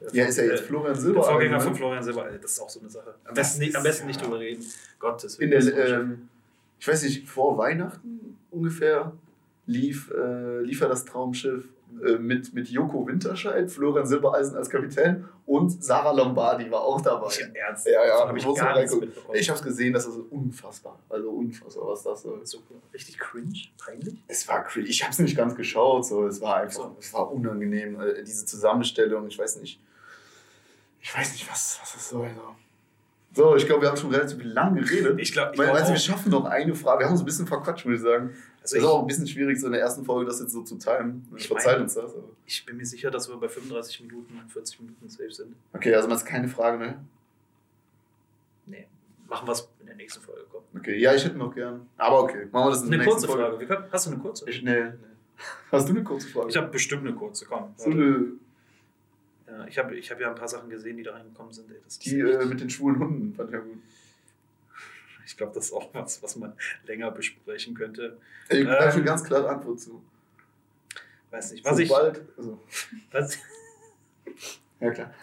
[0.00, 1.22] Der Ja, ist ja jetzt der- Florian Der Silber.
[1.22, 1.62] Vorgänger ne?
[1.64, 2.30] von Florian Silber.
[2.32, 3.14] Das ist auch so eine Sache.
[3.24, 4.26] Am besten nicht, am besten nicht ja.
[4.26, 4.64] drüber reden.
[4.98, 5.74] Gottes In Willen.
[5.74, 6.28] der, ähm,
[6.78, 9.12] ich weiß nicht, vor Weihnachten ungefähr
[9.66, 11.68] lief, äh, lief ja das Traumschiff äh,
[12.18, 17.28] mit, mit Joko Winterscheid, Florian Silbereisen als Kapitän und Sarah Lombardi war auch dabei.
[17.28, 17.86] Ich, Ernst.
[17.86, 19.38] Ja, ja, habe ich gar nichts mitbekommen.
[19.38, 20.98] Ich habe es gesehen, das ist unfassbar.
[21.08, 22.58] Also unfassbar, was das so ist.
[22.92, 24.14] richtig cringe, peinlich.
[24.28, 24.88] Es war crazy.
[24.88, 26.26] Ich habe es nicht ganz geschaut, so.
[26.26, 26.96] es war einfach, So.
[26.98, 29.26] es war unangenehm, äh, diese Zusammenstellung.
[29.28, 29.80] Ich weiß nicht,
[31.00, 32.30] ich weiß nicht, was, was das soll.
[33.34, 35.18] So, so ich glaube, wir haben schon relativ lang geredet.
[35.18, 37.00] Ich glaube, ich glaub weißt du, wir schaffen noch eine Frage.
[37.00, 38.30] Wir haben uns ein bisschen verquatscht, würde ich sagen.
[38.62, 40.62] Also es ist auch ein bisschen schwierig, so in der ersten Folge das jetzt so
[40.62, 41.26] zu timen.
[41.36, 42.14] Ich Verzeiht uns das.
[42.14, 42.22] Aber.
[42.46, 45.56] Ich bin mir sicher, dass wir bei 35 Minuten, 40 Minuten safe sind.
[45.72, 47.02] Okay, also man ist keine Frage mehr.
[48.66, 48.86] Nee,
[49.28, 50.42] machen wir es in der nächsten Folge.
[50.50, 50.62] Komm.
[50.76, 51.88] Okay, ja, ich hätte noch gern.
[51.96, 53.42] Aber okay, machen wir das in der Eine nächsten kurze Folge.
[53.42, 53.60] Frage.
[53.60, 54.50] Wir können, hast du eine kurze?
[54.50, 54.92] Ich, nee.
[55.72, 56.48] Hast du eine kurze Frage?
[56.50, 57.46] Ich habe bestimmt eine kurze.
[57.46, 57.74] Komm.
[57.76, 58.26] so eine,
[59.48, 61.68] Ja, ich habe ich hab ja ein paar Sachen gesehen, die da reingekommen sind.
[61.68, 63.78] Ey, das die äh, mit den schwulen Hunden, fand ich ja gut.
[65.26, 66.52] Ich glaube, das ist auch was, was man
[66.86, 68.18] länger besprechen könnte.
[68.48, 70.02] Ich habe Ähm, eine ganz klare Antwort zu.
[71.30, 71.64] Weiß nicht.
[71.64, 71.88] Was ich.
[71.88, 72.60] Sobald, also,
[73.10, 73.38] Was,
[74.80, 75.14] ja klar.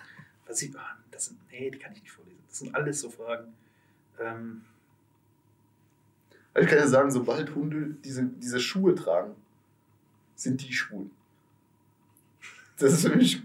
[0.48, 2.42] was ich ah, das sind, nee, die kann ich nicht vorlesen.
[2.48, 3.54] Das sind alles so Fragen.
[4.20, 4.64] Ähm,
[6.54, 9.36] Also ich kann ja sagen, sobald Hunde diese, diese Schuhe tragen,
[10.36, 11.10] sind die schwul.
[12.78, 13.42] Das ist für mich.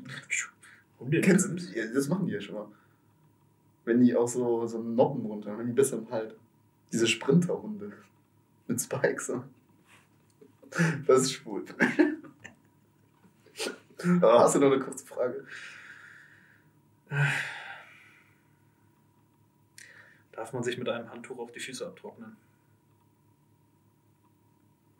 [1.01, 1.51] Hunde Kennst
[1.95, 2.69] das machen die ja schon mal.
[3.85, 6.35] Wenn die auch so, so Noppen runter haben, wenn die besser im Halt.
[6.95, 7.93] Diese Sprinterhunde.
[8.69, 9.33] Mit Spikes.
[11.09, 11.65] Das ist schwul.
[14.23, 15.45] Aber hast du noch eine kurze Frage?
[20.31, 22.37] Darf man sich mit einem Handtuch auf die Füße abtrocknen?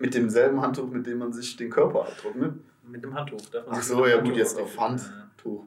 [0.01, 2.57] Mit demselben Handtuch, mit dem man sich den Körper abtrocknet?
[2.83, 3.41] Mit dem Handtuch.
[3.53, 5.65] Darf man Ach so, ja Handtuch gut, jetzt auf Handtuch.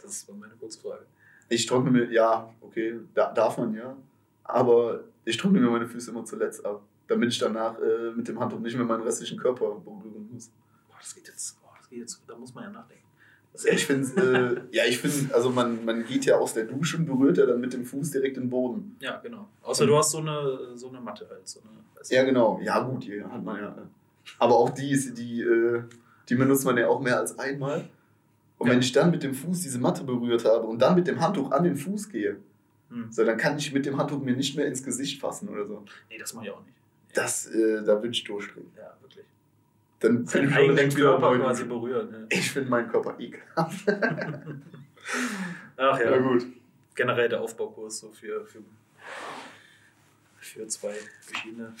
[0.00, 1.04] Das war meine kurze Frage.
[1.50, 3.94] Ich trockne mir, ja, okay, da, darf man ja.
[4.48, 6.82] Aber ich trockne mir meine Füße immer zuletzt ab.
[7.06, 10.50] Damit ich danach äh, mit dem Handtuch nicht mehr meinen restlichen Körper berühren muss.
[10.88, 13.04] Boah, das geht jetzt, boah, das geht jetzt, da muss man ja nachdenken.
[13.64, 16.98] Ja, ich finde, äh, ja, ich finde, also man, man geht ja aus der Dusche
[16.98, 18.96] und berührt ja dann mit dem Fuß direkt den Boden.
[19.00, 19.48] ja, genau.
[19.62, 21.48] Außer du hast so eine, so eine Matte halt.
[21.48, 21.70] So eine.
[22.10, 22.60] Ja, genau.
[22.62, 23.74] Ja, gut, die hat man ja.
[24.38, 25.82] Aber auch die, ist, die, äh,
[26.28, 27.88] die benutzt man ja auch mehr als einmal.
[28.58, 28.72] Und Ja.
[28.74, 31.50] wenn ich dann mit dem Fuß diese Matte berührt habe und dann mit dem Handtuch
[31.50, 32.36] an den Fuß gehe,
[32.90, 33.12] Hm.
[33.12, 35.84] so, dann kann ich mit dem Handtuch mir nicht mehr ins Gesicht fassen oder so.
[36.08, 36.74] Nee, das mache ich auch nicht.
[37.14, 38.70] Das, äh, da würde ich durchdrehen.
[38.76, 39.24] Ja, wirklich.
[40.00, 42.08] Dann finde ich eigenen direkt wieder Körper quasi berühren.
[42.12, 42.26] Ja.
[42.38, 43.84] Ich finde meinen Körper ekelhaft.
[45.76, 46.10] Ach ja.
[46.10, 46.46] Ja, gut.
[46.94, 48.60] Generell der Aufbaukurs so für, für,
[50.38, 51.74] für zwei verschiedene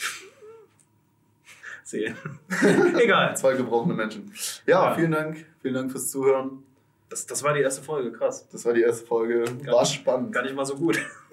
[1.84, 2.16] Seelen.
[2.98, 3.36] Egal.
[3.36, 4.32] Zwei gebrochene Menschen.
[4.66, 4.94] Ja, Ja.
[4.94, 5.46] vielen Dank.
[5.62, 6.62] Vielen Dank fürs Zuhören.
[7.08, 8.46] Das, das war die erste Folge, krass.
[8.50, 9.44] Das war die erste Folge.
[9.66, 10.30] War spannend.
[10.32, 10.98] Gar nicht mal so gut.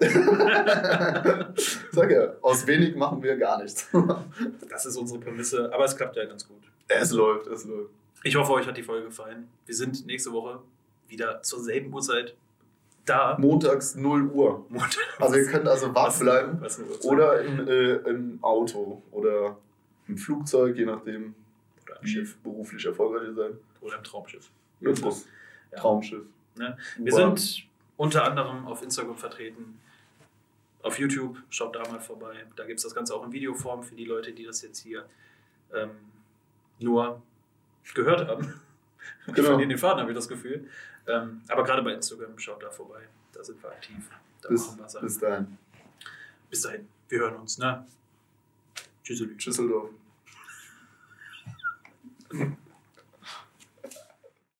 [1.92, 3.88] Sag ja, aus wenig machen wir gar nichts.
[4.68, 6.62] Das ist unsere Prämisse, aber es klappt ja ganz gut.
[6.88, 7.90] es läuft, es läuft.
[8.24, 9.48] Ich hoffe, euch hat die Folge gefallen.
[9.64, 10.60] Wir sind nächste Woche
[11.08, 12.34] wieder zur selben Uhrzeit
[13.04, 13.36] da.
[13.38, 14.66] Montags 0 Uhr.
[14.68, 14.98] Montag.
[15.18, 16.58] Also ihr könnt also wach Was- bleiben.
[16.60, 16.80] was.
[17.04, 19.56] Oder im, äh, im Auto oder
[20.08, 21.34] im Flugzeug, je nachdem,
[21.84, 22.36] Oder wie Schiff.
[22.38, 23.52] beruflich erfolgreich sein.
[23.80, 24.50] Oder im Traumschiff.
[24.80, 25.26] Mit Bus.
[25.72, 25.78] Ja.
[25.78, 26.24] Traumschiff.
[26.56, 26.76] Ne?
[26.98, 27.36] Wir U-Bahn.
[27.36, 29.78] sind unter anderem auf Instagram vertreten.
[30.82, 32.46] Auf YouTube, schaut da mal vorbei.
[32.54, 35.04] Da gibt es das Ganze auch in Videoform für die Leute, die das jetzt hier
[35.74, 35.90] ähm,
[36.78, 37.22] nur
[37.94, 38.60] gehört haben.
[39.26, 39.48] Genau.
[39.50, 40.68] verlieren den Faden, habe ich das Gefühl.
[41.06, 43.02] Ähm, aber gerade bei Instagram, schaut da vorbei.
[43.32, 44.10] Da sind wir aktiv.
[44.40, 45.06] Da Bis, machen wir Sachen.
[45.06, 45.58] bis dahin.
[46.50, 46.88] Bis dahin.
[47.08, 47.58] Wir hören uns.
[47.58, 47.86] Ne?
[49.04, 49.22] Tschüss.
[49.36, 49.90] Düsseldorf.